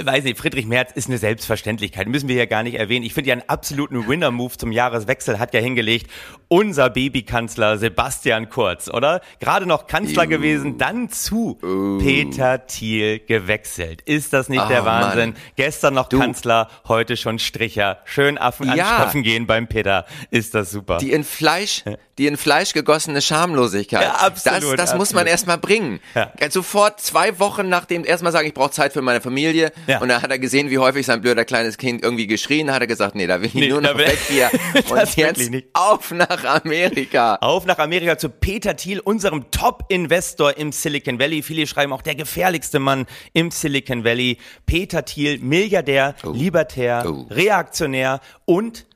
Weiß 0.00 0.24
nicht, 0.24 0.38
Friedrich 0.38 0.66
Merz 0.66 0.92
ist 0.94 1.08
eine 1.08 1.18
Selbstverständlichkeit. 1.18 2.08
Müssen 2.08 2.28
wir 2.28 2.36
ja 2.36 2.46
gar 2.46 2.62
nicht 2.62 2.74
erwähnen. 2.76 3.04
Ich 3.04 3.14
finde 3.14 3.28
ja 3.28 3.32
einen 3.34 3.48
absoluten 3.48 4.08
Winner-Move 4.08 4.56
zum 4.56 4.72
Jahreswechsel 4.72 5.38
hat 5.38 5.54
ja 5.54 5.60
hingelegt 5.60 6.10
unser 6.48 6.88
Babykanzler 6.88 7.76
Sebastian 7.76 8.48
Kurz, 8.48 8.88
oder? 8.88 9.20
Gerade 9.38 9.66
noch 9.66 9.86
Kanzler 9.86 10.26
gewesen, 10.26 10.78
dann 10.78 11.10
zu 11.10 11.56
Peter 12.00 12.66
Thiel 12.66 13.18
gewechselt. 13.20 14.00
Ist 14.02 14.32
das 14.32 14.48
nicht 14.48 14.62
Oh, 14.64 14.68
der 14.68 14.84
Wahnsinn? 14.86 15.30
Mann. 15.30 15.38
Gestern 15.56 15.94
noch 15.94 16.08
Kanzler, 16.08 16.68
heute 16.86 17.16
schon 17.16 17.38
Stricher. 17.38 17.98
Schön 18.04 18.38
Affen 18.38 18.66
Ja. 18.66 18.72
anschaffen 18.96 19.22
gehen 19.22 19.46
beim 19.46 19.66
Peter. 19.68 20.06
Ist 20.30 20.54
das 20.54 20.70
super. 20.70 20.98
Die 20.98 21.12
in 21.12 21.24
Fleisch, 21.24 21.84
die 22.16 22.26
in 22.26 22.36
Fleisch 22.36 22.72
gegossene 23.08 23.22
Schamlosigkeit. 23.22 24.02
Ja, 24.02 24.14
absolut, 24.14 24.78
Das, 24.78 24.90
das 24.90 24.98
muss 24.98 25.12
man 25.12 25.20
absolut. 25.22 25.28
erstmal 25.30 25.58
bringen. 25.58 26.00
Ja. 26.14 26.32
Sofort 26.50 27.00
zwei 27.00 27.38
Wochen 27.38 27.68
nachdem 27.68 28.04
erstmal 28.04 28.32
sagen, 28.32 28.46
ich 28.46 28.54
brauche 28.54 28.70
Zeit 28.70 28.92
für 28.92 29.02
meine 29.02 29.20
Familie. 29.20 29.72
Ja. 29.86 30.00
Und 30.00 30.08
dann 30.08 30.22
hat 30.22 30.30
er 30.30 30.38
gesehen, 30.38 30.70
wie 30.70 30.78
häufig 30.78 31.06
sein 31.06 31.20
blöder 31.20 31.44
kleines 31.44 31.78
Kind 31.78 32.02
irgendwie 32.02 32.26
geschrien 32.26 32.70
hat. 32.72 32.80
Er 32.80 32.86
gesagt, 32.86 33.14
nee, 33.14 33.26
da 33.26 33.40
will 33.40 33.46
ich 33.48 33.54
Nee, 33.54 33.68
nur 33.68 33.80
noch 33.80 33.96
weg 33.98 34.18
hier. 34.28 34.50
Und 34.90 35.16
jetzt 35.16 35.50
auf 35.72 36.10
nach 36.10 36.44
Amerika. 36.62 37.36
Auf 37.36 37.66
nach 37.66 37.78
Amerika 37.78 38.18
zu 38.18 38.28
Peter 38.28 38.76
Thiel, 38.76 39.00
unserem 39.00 39.50
Top-Investor 39.50 40.56
im 40.56 40.72
Silicon 40.72 41.18
Valley. 41.18 41.42
Viele 41.42 41.66
schreiben 41.66 41.92
auch 41.92 42.02
der 42.02 42.14
gefährlichste 42.14 42.78
Mann 42.78 43.06
im 43.32 43.50
Silicon 43.50 44.04
Valley. 44.04 44.38
Peter 44.66 45.04
Thiel, 45.04 45.38
Milliardär, 45.38 46.14
Libertär, 46.32 47.04
Oh. 47.06 47.26
Reaktionär 47.30 48.20
und 48.44 48.86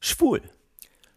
schwul. 0.00 0.42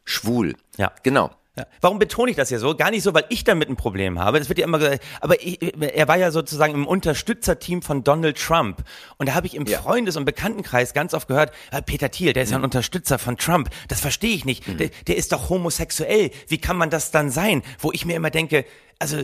Schwul. 0.06 0.56
Ja. 0.78 0.92
Genau. 1.04 1.32
Ja. 1.58 1.65
Warum 1.82 1.98
betone 2.00 2.30
ich 2.30 2.38
das 2.38 2.50
ja 2.50 2.60
so? 2.60 2.76
Gar 2.76 2.91
nicht 2.91 3.04
so, 3.04 3.13
weil 3.13 3.26
ich 3.30 3.43
damit 3.43 3.67
ein 3.70 3.76
Problem 3.76 4.20
habe. 4.20 4.39
Das 4.39 4.48
wird 4.50 4.60
ja 4.60 4.65
immer 4.65 4.78
gesagt. 4.80 5.04
Aber 5.22 5.41
ich, 5.41 5.60
er 5.82 6.08
war 6.08 6.17
ja 6.17 6.32
sozusagen 6.32 6.74
im 6.74 6.86
Unterstützerteam 6.86 7.82
von 7.82 8.04
Donald 8.04 8.38
Trump. 8.38 8.84
Und 9.17 9.30
da 9.30 9.34
habe 9.34 9.48
ich 9.48 9.56
im 9.56 9.65
Ja. 9.65 9.80
Freundes- 9.80 10.17
und 10.17 10.26
Bekanntenkreis 10.26 10.93
ganz 10.93 11.13
oft 11.13 11.28
gehört, 11.28 11.52
äh, 11.72 11.82
Peter 11.82 12.12
Thiel, 12.12 12.34
der 12.34 12.43
ist 12.43 12.52
ja 12.52 12.58
ein 12.58 12.63
Unterstützer 12.63 13.17
von 13.17 13.38
Trump. 13.38 13.70
Das 13.88 14.00
verstehe 14.00 14.36
ich 14.36 14.46
nicht. 14.46 14.65
Der, 14.80 14.89
der 15.08 15.17
ist 15.17 15.32
doch 15.32 15.50
homosexuell. 15.50 16.32
Wie 16.48 16.60
kann 16.60 16.78
man 16.78 16.89
das 16.89 17.12
dann 17.12 17.32
sein? 17.32 17.63
Wo 17.80 17.91
ich 17.91 18.06
mir 18.06 18.15
immer 18.15 18.30
denke, 18.30 18.65
also 19.00 19.24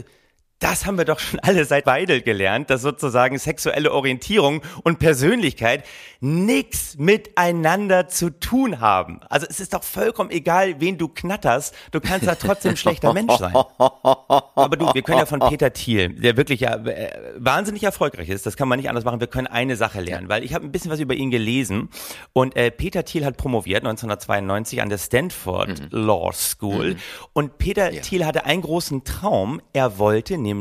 das 0.63 0.85
haben 0.85 0.97
wir 0.97 1.03
doch 1.03 1.19
schon 1.19 1.41
alle 1.41 1.65
seit 1.65 1.85
Weidel 1.85 2.21
gelernt, 2.21 2.69
dass 2.69 2.81
sozusagen 2.81 3.37
sexuelle 3.37 3.91
Orientierung 3.91 4.61
und 4.83 4.97
Persönlichkeit 4.97 5.83
nichts 6.21 6.97
miteinander 6.97 8.07
zu 8.07 8.29
tun 8.29 8.79
haben. 8.79 9.19
Also 9.29 9.45
es 9.49 9.59
ist 9.59 9.73
doch 9.73 9.83
vollkommen 9.83 10.31
egal, 10.31 10.79
wen 10.79 10.97
du 10.97 11.09
knatterst, 11.09 11.75
du 11.91 11.99
kannst 11.99 12.25
da 12.27 12.35
trotzdem 12.35 12.77
schlechter 12.77 13.11
Mensch 13.11 13.33
sein. 13.33 13.53
Aber 13.53 14.77
du, 14.77 14.93
wir 14.93 15.01
können 15.01 15.17
ja 15.17 15.25
von 15.25 15.41
Peter 15.41 15.73
Thiel, 15.73 16.13
der 16.13 16.37
wirklich 16.37 16.61
ja 16.61 16.75
äh, 16.75 17.11
wahnsinnig 17.35 17.83
erfolgreich 17.83 18.29
ist, 18.29 18.45
das 18.45 18.55
kann 18.55 18.69
man 18.69 18.79
nicht 18.79 18.87
anders 18.87 19.03
machen, 19.03 19.19
wir 19.19 19.27
können 19.27 19.47
eine 19.47 19.75
Sache 19.75 19.99
lernen, 19.99 20.29
weil 20.29 20.45
ich 20.45 20.53
habe 20.53 20.63
ein 20.63 20.71
bisschen 20.71 20.91
was 20.91 21.01
über 21.01 21.13
ihn 21.13 21.29
gelesen 21.29 21.89
und 22.31 22.55
äh, 22.55 22.71
Peter 22.71 23.03
Thiel 23.03 23.25
hat 23.25 23.35
promoviert 23.35 23.83
1992 23.83 24.81
an 24.81 24.87
der 24.87 24.97
Stanford 24.97 25.81
mhm. 25.81 25.87
Law 25.91 26.31
School 26.31 26.91
mhm. 26.91 26.99
und 27.33 27.57
Peter 27.57 27.91
ja. 27.91 28.01
Thiel 28.01 28.25
hatte 28.25 28.45
einen 28.45 28.61
großen 28.61 29.03
Traum, 29.03 29.61
er 29.73 29.97
wollte 29.97 30.37
nämlich 30.37 30.52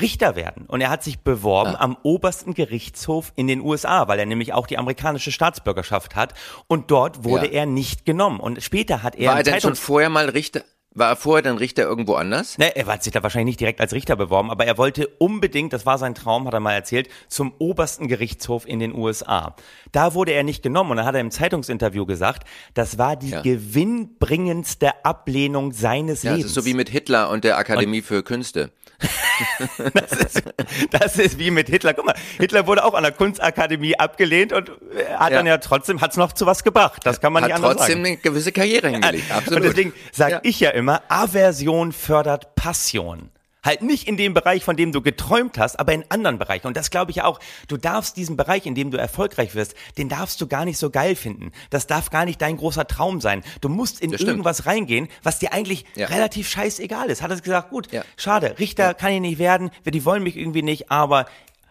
Richter 0.00 0.34
werden. 0.34 0.66
Und 0.66 0.80
er 0.80 0.90
hat 0.90 1.04
sich 1.04 1.20
beworben 1.20 1.76
ah. 1.76 1.80
am 1.80 1.96
obersten 2.02 2.54
Gerichtshof 2.54 3.32
in 3.36 3.46
den 3.46 3.60
USA, 3.60 4.08
weil 4.08 4.18
er 4.18 4.26
nämlich 4.26 4.52
auch 4.52 4.66
die 4.66 4.76
amerikanische 4.76 5.30
Staatsbürgerschaft 5.30 6.16
hat. 6.16 6.34
Und 6.66 6.90
dort 6.90 7.22
wurde 7.24 7.46
ja. 7.46 7.60
er 7.60 7.66
nicht 7.66 8.04
genommen. 8.04 8.40
Und 8.40 8.62
später 8.62 9.02
hat 9.02 9.14
er. 9.14 9.30
War 9.30 9.36
er 9.38 9.42
denn 9.44 9.60
schon 9.60 9.76
vorher 9.76 10.10
mal 10.10 10.28
Richter? 10.28 10.64
War 10.96 11.08
er 11.08 11.16
vorher 11.16 11.42
dann 11.42 11.58
Richter 11.58 11.82
irgendwo 11.82 12.14
anders? 12.14 12.56
Ne, 12.56 12.76
er 12.76 12.86
hat 12.86 13.02
sich 13.02 13.12
da 13.12 13.22
wahrscheinlich 13.24 13.54
nicht 13.54 13.60
direkt 13.60 13.80
als 13.80 13.92
Richter 13.92 14.14
beworben, 14.14 14.52
aber 14.52 14.64
er 14.64 14.78
wollte 14.78 15.08
unbedingt, 15.18 15.72
das 15.72 15.84
war 15.86 15.98
sein 15.98 16.14
Traum, 16.14 16.46
hat 16.46 16.54
er 16.54 16.60
mal 16.60 16.72
erzählt, 16.72 17.08
zum 17.28 17.52
obersten 17.58 18.06
Gerichtshof 18.06 18.64
in 18.64 18.78
den 18.78 18.94
USA. 18.94 19.56
Da 19.90 20.14
wurde 20.14 20.30
er 20.30 20.44
nicht 20.44 20.62
genommen 20.62 20.92
und 20.92 20.98
dann 20.98 21.06
hat 21.06 21.16
er 21.16 21.20
im 21.20 21.32
Zeitungsinterview 21.32 22.06
gesagt, 22.06 22.46
das 22.74 22.96
war 22.96 23.16
die 23.16 23.30
ja. 23.30 23.42
gewinnbringendste 23.42 25.04
Ablehnung 25.04 25.72
seines 25.72 26.22
ja, 26.22 26.30
Lebens. 26.30 26.52
Das 26.52 26.56
ist 26.56 26.64
so 26.64 26.64
wie 26.64 26.74
mit 26.74 26.88
Hitler 26.88 27.28
und 27.28 27.42
der 27.42 27.58
Akademie 27.58 27.98
und 27.98 28.06
für 28.06 28.22
Künste. 28.22 28.70
das, 29.94 30.12
ist, 30.12 30.42
das 30.90 31.18
ist 31.18 31.38
wie 31.38 31.50
mit 31.50 31.68
Hitler. 31.68 31.94
Guck 31.94 32.06
mal, 32.06 32.14
Hitler 32.38 32.66
wurde 32.66 32.84
auch 32.84 32.94
an 32.94 33.02
der 33.02 33.12
Kunstakademie 33.12 33.96
abgelehnt 33.98 34.52
und 34.52 34.70
hat 35.16 35.30
ja. 35.30 35.38
dann 35.38 35.46
ja 35.46 35.58
trotzdem, 35.58 36.00
hat 36.00 36.12
es 36.12 36.16
noch 36.16 36.32
zu 36.32 36.46
was 36.46 36.64
gebracht. 36.64 37.02
Das 37.04 37.20
kann 37.20 37.32
man 37.32 37.42
hat 37.42 37.48
nicht 37.48 37.56
anders 37.56 37.70
sagen. 37.70 37.80
Hat 37.80 37.86
trotzdem 37.88 38.04
eine 38.04 38.16
gewisse 38.16 38.52
Karriere 38.52 38.88
hingelegt, 38.88 39.30
absolut. 39.30 39.60
Und 39.60 39.62
deswegen 39.68 39.92
sage 40.12 40.40
ich 40.42 40.60
ja 40.60 40.70
immer, 40.70 41.02
Aversion 41.08 41.92
fördert 41.92 42.54
Passion. 42.54 43.30
Halt 43.64 43.82
nicht 43.82 44.06
in 44.06 44.16
dem 44.16 44.34
Bereich, 44.34 44.62
von 44.62 44.76
dem 44.76 44.92
du 44.92 45.00
geträumt 45.00 45.58
hast, 45.58 45.80
aber 45.80 45.92
in 45.92 46.04
anderen 46.10 46.38
Bereichen. 46.38 46.66
Und 46.66 46.76
das 46.76 46.90
glaube 46.90 47.10
ich 47.10 47.22
auch. 47.22 47.40
Du 47.66 47.76
darfst 47.76 48.16
diesen 48.16 48.36
Bereich, 48.36 48.66
in 48.66 48.74
dem 48.74 48.90
du 48.90 48.98
erfolgreich 48.98 49.54
wirst, 49.54 49.74
den 49.98 50.08
darfst 50.08 50.40
du 50.40 50.46
gar 50.46 50.64
nicht 50.64 50.78
so 50.78 50.90
geil 50.90 51.16
finden. 51.16 51.52
Das 51.70 51.86
darf 51.86 52.10
gar 52.10 52.24
nicht 52.24 52.40
dein 52.42 52.56
großer 52.56 52.86
Traum 52.86 53.20
sein. 53.20 53.42
Du 53.60 53.68
musst 53.68 54.00
in 54.00 54.12
irgendwas 54.12 54.66
reingehen, 54.66 55.08
was 55.22 55.38
dir 55.38 55.52
eigentlich 55.52 55.84
ja. 55.94 56.06
relativ 56.06 56.48
scheißegal 56.48 57.08
ist. 57.08 57.22
Hat 57.22 57.30
er 57.30 57.40
gesagt, 57.40 57.70
gut, 57.70 57.90
ja. 57.90 58.04
schade, 58.16 58.58
Richter 58.58 58.84
ja. 58.84 58.94
kann 58.94 59.12
ich 59.12 59.20
nicht 59.20 59.38
werden, 59.38 59.70
die 59.84 60.04
wollen 60.04 60.22
mich 60.22 60.36
irgendwie 60.36 60.62
nicht, 60.62 60.90
aber 60.90 61.26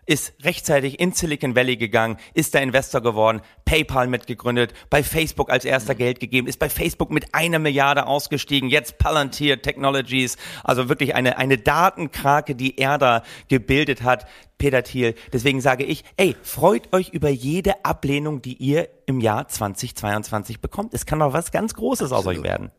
ist 0.05 0.33
rechtzeitig 0.43 0.99
in 0.99 1.11
Silicon 1.11 1.55
Valley 1.55 1.77
gegangen, 1.77 2.17
ist 2.33 2.53
der 2.53 2.61
Investor 2.61 3.01
geworden, 3.01 3.41
PayPal 3.65 4.07
mitgegründet, 4.07 4.73
bei 4.89 5.03
Facebook 5.03 5.49
als 5.49 5.65
erster 5.65 5.95
Geld 5.95 6.19
gegeben, 6.19 6.47
ist 6.47 6.59
bei 6.59 6.69
Facebook 6.69 7.11
mit 7.11 7.33
einer 7.33 7.59
Milliarde 7.59 8.07
ausgestiegen, 8.07 8.69
jetzt 8.69 8.97
Palantir 8.97 9.61
Technologies, 9.61 10.37
also 10.63 10.89
wirklich 10.89 11.15
eine, 11.15 11.37
eine 11.37 11.57
Datenkrake, 11.57 12.55
die 12.55 12.77
er 12.77 12.97
da 12.97 13.23
gebildet 13.47 14.03
hat, 14.03 14.27
Peter 14.57 14.83
Thiel. 14.83 15.15
Deswegen 15.31 15.61
sage 15.61 15.83
ich, 15.83 16.03
ey, 16.17 16.35
freut 16.41 16.93
euch 16.93 17.09
über 17.09 17.29
jede 17.29 17.83
Ablehnung, 17.83 18.41
die 18.41 18.53
ihr 18.55 18.87
im 19.05 19.19
Jahr 19.19 19.47
2022 19.47 20.61
bekommt. 20.61 20.93
Es 20.93 21.05
kann 21.05 21.19
doch 21.19 21.33
was 21.33 21.51
ganz 21.51 21.73
Großes 21.73 22.11
Absolut. 22.11 22.37
aus 22.37 22.37
euch 22.37 22.43
werden. 22.43 22.71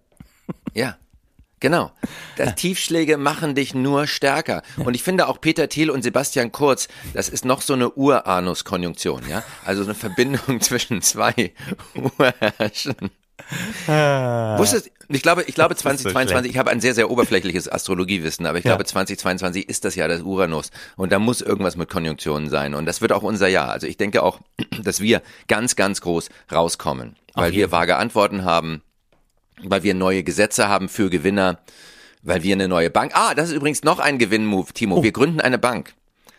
Ja, 0.75 0.97
Genau. 1.64 1.90
Das 2.37 2.57
Tiefschläge 2.57 3.16
machen 3.16 3.55
dich 3.55 3.74
nur 3.74 4.09
stärker. 4.09 4.62
Und 4.77 4.94
ich 4.94 5.05
finde 5.05 5.29
auch 5.29 5.40
Peter 5.40 5.68
Thiel 5.68 5.88
und 5.88 6.03
Sebastian 6.03 6.50
Kurz, 6.50 6.88
das 7.12 7.29
ist 7.29 7.44
noch 7.44 7.62
so 7.62 7.74
eine 7.74 7.90
Uranus-Konjunktion, 7.90 9.22
ja? 9.31 9.44
Also 9.64 9.85
eine 9.85 9.94
Verbindung 9.94 10.61
zwischen 10.61 11.00
zwei 11.00 11.53
Urherrschen. 11.94 12.96
Ah. 13.87 14.59
Wusstest, 14.59 14.90
ich 15.09 15.22
glaube, 15.22 15.44
ich 15.44 15.55
glaube 15.55 15.77
2022, 15.77 16.50
ich 16.50 16.59
habe 16.59 16.72
ein 16.72 16.81
sehr, 16.81 16.92
sehr 16.92 17.09
oberflächliches 17.09 17.70
Astrologiewissen, 17.70 18.46
aber 18.46 18.59
ich 18.59 18.64
ja. 18.64 18.72
glaube 18.72 18.85
2022 18.85 19.68
ist 19.68 19.85
das 19.85 19.94
Jahr 19.94 20.09
des 20.09 20.22
Uranus 20.22 20.72
und 20.96 21.12
da 21.12 21.20
muss 21.20 21.40
irgendwas 21.40 21.77
mit 21.77 21.88
Konjunktionen 21.88 22.50
sein 22.50 22.74
und 22.74 22.85
das 22.85 23.00
wird 23.00 23.12
auch 23.12 23.22
unser 23.22 23.46
Jahr. 23.46 23.70
Also 23.70 23.87
ich 23.87 23.96
denke 23.96 24.24
auch, 24.24 24.40
dass 24.83 25.00
wir 25.00 25.22
ganz, 25.46 25.77
ganz 25.77 26.00
groß 26.00 26.31
rauskommen, 26.50 27.16
weil 27.35 27.53
wir 27.53 27.70
vage 27.70 27.96
Antworten 27.96 28.44
haben, 28.44 28.83
weil 29.62 29.83
wir 29.83 29.95
neue 29.95 30.23
Gesetze 30.23 30.69
haben 30.69 30.88
für 30.88 31.11
Gewinner, 31.11 31.59
weil 32.23 32.43
wir 32.43 32.55
eine 32.55 32.69
neue 32.69 32.90
Bank. 32.90 33.12
Ah, 33.14 33.35
das 33.35 33.51
ist 33.51 33.57
übrigens 33.57 33.83
noch 33.83 33.99
ein 33.99 34.19
Gewinnmove, 34.19 34.73
Timo. 34.73 34.97
Oh. 34.97 35.03
Wir 35.03 35.12
gründen 35.12 35.40
eine 35.40 35.59
Bank. 35.59 35.95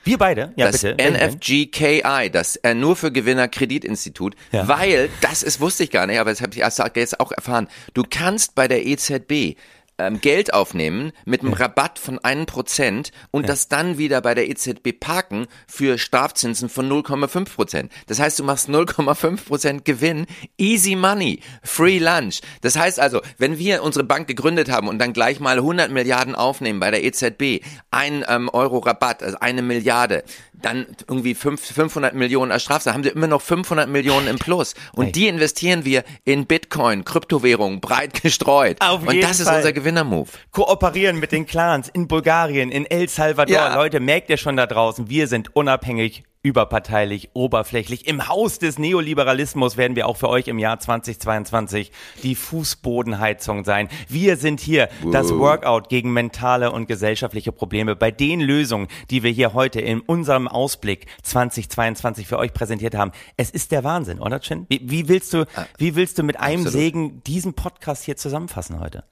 Wir 0.06 0.20
beide? 0.20 0.54
Ja, 0.56 0.72
das 0.72 0.84
bitte. 0.84 1.04
NFGKI, 1.12 2.30
das 2.32 2.58
äh, 2.58 2.76
nur 2.76 2.96
für 2.96 3.12
Gewinner 3.12 3.48
Kreditinstitut, 3.48 4.36
ja. 4.52 4.68
weil, 4.68 5.10
das 5.22 5.42
ist, 5.42 5.60
wusste 5.60 5.84
ich 5.84 5.90
gar 5.90 6.06
nicht, 6.06 6.20
aber 6.20 6.30
das 6.30 6.42
habe 6.42 6.54
ich 6.54 6.60
erst 6.60 6.80
jetzt 6.96 7.20
auch 7.20 7.32
erfahren, 7.32 7.68
du 7.96 8.04
kannst 8.08 8.54
bei 8.54 8.68
der 8.68 8.86
EZB 8.86 9.58
ähm, 9.98 10.20
Geld 10.22 10.54
aufnehmen 10.54 11.12
mit 11.26 11.42
einem. 11.42 11.54
Rabatt 11.54 12.00
von 12.00 12.20
einem 12.20 12.46
Prozent 12.46 13.12
und 13.32 13.44
ja. 13.44 13.48
das 13.48 13.70
dann 13.70 13.98
wieder 13.98 14.22
bei 14.22 14.34
der 14.34 14.50
EZB 14.50 15.00
parken 15.00 15.48
für 15.68 15.98
Strafzinsen 15.98 16.70
von 16.70 16.90
0,5 16.90 17.56
Prozent. 17.56 17.92
Das 18.08 18.20
heißt, 18.20 18.40
du 18.40 18.44
machst 18.44 18.70
0,5 18.70 19.46
Prozent 19.46 19.86
Gewinn, 19.86 20.26
easy 20.58 20.96
money, 20.96 21.40
free 21.64 22.00
lunch. 22.00 22.42
Das 22.62 22.78
heißt 22.78 23.00
also, 23.00 23.22
wenn 23.38 23.58
wir 23.58 23.84
unsere 23.84 24.04
Bank 24.04 24.28
gegründet 24.28 24.70
haben 24.70 24.88
und 24.88 25.00
dann 25.00 25.14
gleich 25.14 25.40
mal 25.40 25.58
100 25.58 25.92
Milliarden 25.92 26.36
aufnehmen 26.36 26.80
bei 26.80 26.92
der 26.92 27.04
EZB, 27.04 27.64
ein 27.92 28.26
ähm, 28.28 28.50
Euro 28.50 28.80
Rabatt, 28.80 29.24
also 29.24 29.38
eine 29.40 29.62
Milliarde, 29.62 30.24
dann 30.62 30.88
irgendwie 31.08 31.36
fünf, 31.36 31.62
500 31.62 32.14
Millionen 32.16 32.52
als 32.52 32.64
Strafzeit, 32.64 32.94
haben 32.94 33.04
sie 33.04 33.10
immer 33.10 33.28
noch 33.28 33.42
500 33.42 33.88
Millionen 33.90 34.28
im 34.28 34.40
Plus. 34.40 34.74
Und 34.94 35.16
die 35.16 35.28
investieren 35.28 35.86
wir 35.86 36.04
in 36.24 36.46
Bitcoin, 36.46 37.06
Kryptowährungen, 37.06 37.82
breit 37.82 38.22
gestreut. 38.22 38.78
Auf 38.82 39.06
und 39.08 39.22
das 39.22 39.42
Fall. 39.42 39.54
ist 39.54 39.58
unser 39.58 39.74
Gewinnermove. 39.86 40.32
Kooperieren 40.50 41.20
mit 41.20 41.32
den 41.32 41.46
Clans 41.46 41.90
in 41.90 42.08
Bulgarien, 42.08 42.72
in 42.72 42.88
El 42.88 43.08
Salvador. 43.08 43.56
Ja. 43.56 43.76
Leute, 43.76 44.00
merkt 44.00 44.32
ihr 44.32 44.38
schon 44.38 44.58
da 44.58 44.66
draußen, 44.66 45.12
wir 45.12 45.28
sind 45.28 45.56
unabhängig 45.56 46.24
überparteilich, 46.42 47.30
oberflächlich. 47.34 48.08
Im 48.08 48.28
Haus 48.28 48.58
des 48.58 48.80
Neoliberalismus 48.80 49.78
werden 49.78 49.96
wir 49.96 50.08
auch 50.08 50.18
für 50.18 50.30
euch 50.30 50.48
im 50.48 50.58
Jahr 50.58 50.80
2022 50.80 51.92
die 52.24 52.34
Fußbodenheizung 52.34 53.64
sein. 53.64 53.90
Wir 54.08 54.38
sind 54.38 54.60
hier 54.60 54.90
wow. 55.02 55.12
das 55.12 55.32
Workout 55.32 55.90
gegen 55.90 56.14
mentale 56.14 56.72
und 56.72 56.88
gesellschaftliche 56.88 57.52
Probleme. 57.52 57.96
Bei 57.96 58.10
den 58.10 58.42
Lösungen, 58.42 58.88
die 59.12 59.22
wir 59.22 59.32
hier 59.32 59.54
heute 59.54 59.82
in 59.82 60.02
unserem 60.02 60.48
Ausblick 60.48 61.06
2022 61.22 62.26
für 62.26 62.40
euch 62.40 62.54
präsentiert 62.54 62.96
haben. 62.96 63.12
Es 63.38 63.52
ist 63.52 63.72
der 63.72 63.84
Wahnsinn, 63.84 64.20
oder 64.20 64.40
Chin? 64.40 64.66
Wie, 64.68 64.82
wie 64.84 65.08
willst 65.08 65.32
du, 65.34 65.46
ah, 65.56 65.66
wie 65.78 65.96
willst 65.96 66.18
du 66.18 66.24
mit 66.24 66.40
einem 66.40 66.66
Absolut. 66.66 66.74
Segen 66.74 67.24
diesen 67.24 67.54
Podcast 67.54 68.04
hier 68.04 68.18
zusammenfassen 68.18 68.80
heute? 68.80 69.04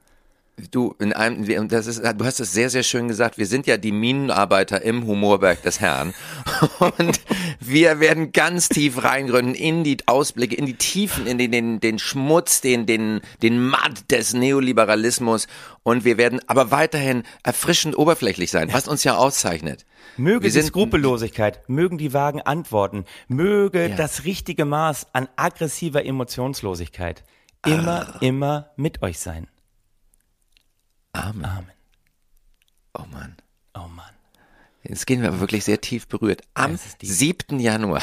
Du, 0.70 0.94
in 1.00 1.14
einem, 1.14 1.68
das 1.68 1.88
ist, 1.88 2.04
du 2.04 2.26
hast 2.26 2.40
es 2.40 2.54
sehr, 2.54 2.70
sehr 2.70 2.84
schön 2.84 3.08
gesagt. 3.08 3.40
Wir 3.40 3.48
sind 3.48 3.66
ja 3.66 3.78
die 3.78 3.92
Minenarbeiter 3.92 4.84
im 4.84 5.08
Humorberg 5.08 5.64
des 5.64 5.80
Herrn. 5.80 6.14
Und 6.80 7.22
wir 7.60 8.00
werden 8.00 8.34
ganz 8.34 8.70
tief 8.70 9.04
reingründen 9.04 9.56
in 9.56 9.84
die 9.84 9.98
Ausblicke, 10.06 10.56
in 10.56 10.68
die 10.68 10.76
Tiefen, 10.76 11.26
in 11.26 11.40
den, 11.40 11.52
den, 11.52 11.80
den 11.80 11.98
Schmutz, 11.98 12.62
den, 12.62 12.86
den, 12.86 13.22
den 13.42 13.66
Matt 13.66 14.12
des 14.12 14.34
Neoliberalismus. 14.34 15.48
Und 15.82 16.06
wir 16.06 16.18
werden 16.18 16.40
aber 16.46 16.70
weiterhin 16.70 17.24
erfrischend 17.42 17.98
oberflächlich 17.98 18.52
sein, 18.52 18.72
was 18.72 18.88
uns 18.88 19.04
ja 19.04 19.16
auszeichnet. 19.16 19.86
Möge 20.18 20.52
die 20.52 20.62
Skrupellosigkeit, 20.62 21.68
mögen 21.68 21.98
die 21.98 22.14
vagen 22.14 22.42
Antworten, 22.42 23.06
möge 23.28 23.90
ja. 23.90 23.96
das 23.96 24.26
richtige 24.26 24.66
Maß 24.66 25.08
an 25.14 25.28
aggressiver 25.36 26.06
Emotionslosigkeit 26.06 27.24
immer, 27.66 28.16
ah. 28.16 28.18
immer 28.22 28.70
mit 28.76 29.02
euch 29.02 29.20
sein. 29.20 29.48
Amen. 31.14 31.46
Amen. 31.46 31.72
Oh 32.94 33.06
Mann. 33.12 33.36
Oh 33.76 33.88
Mann. 33.88 34.14
Jetzt 34.84 35.08
gehen 35.08 35.22
wir 35.22 35.30
aber 35.30 35.40
wirklich 35.40 35.64
sehr 35.64 35.80
tief 35.80 36.08
berührt. 36.08 36.42
Am 36.56 36.78
7. 37.02 37.60
Januar. 37.60 38.02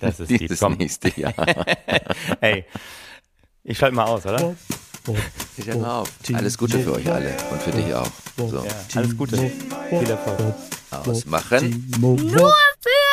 Das 0.00 0.20
ist 0.20 0.30
dieses 0.40 0.60
die, 0.60 0.68
nächste 0.68 1.20
Jahr. 1.20 1.34
Ey, 2.40 2.64
ich 3.64 3.76
schalte 3.76 3.96
mal 3.96 4.04
aus, 4.04 4.24
oder? 4.24 4.54
Ich 5.56 5.64
schalte 5.64 5.80
mal 5.80 6.00
auf. 6.00 6.10
Alles 6.32 6.56
Gute 6.56 6.78
für 6.78 6.94
euch 6.94 7.10
alle 7.10 7.36
und 7.50 7.62
für 7.62 7.72
dich 7.72 7.92
auch. 7.92 8.10
So. 8.36 8.64
Ja, 8.64 8.72
alles 8.94 9.16
Gute. 9.16 9.36
Viel 9.36 10.10
Erfolg. 10.10 10.54
Ausmachen. 10.90 11.92
Nur 11.98 12.18
für 12.18 13.03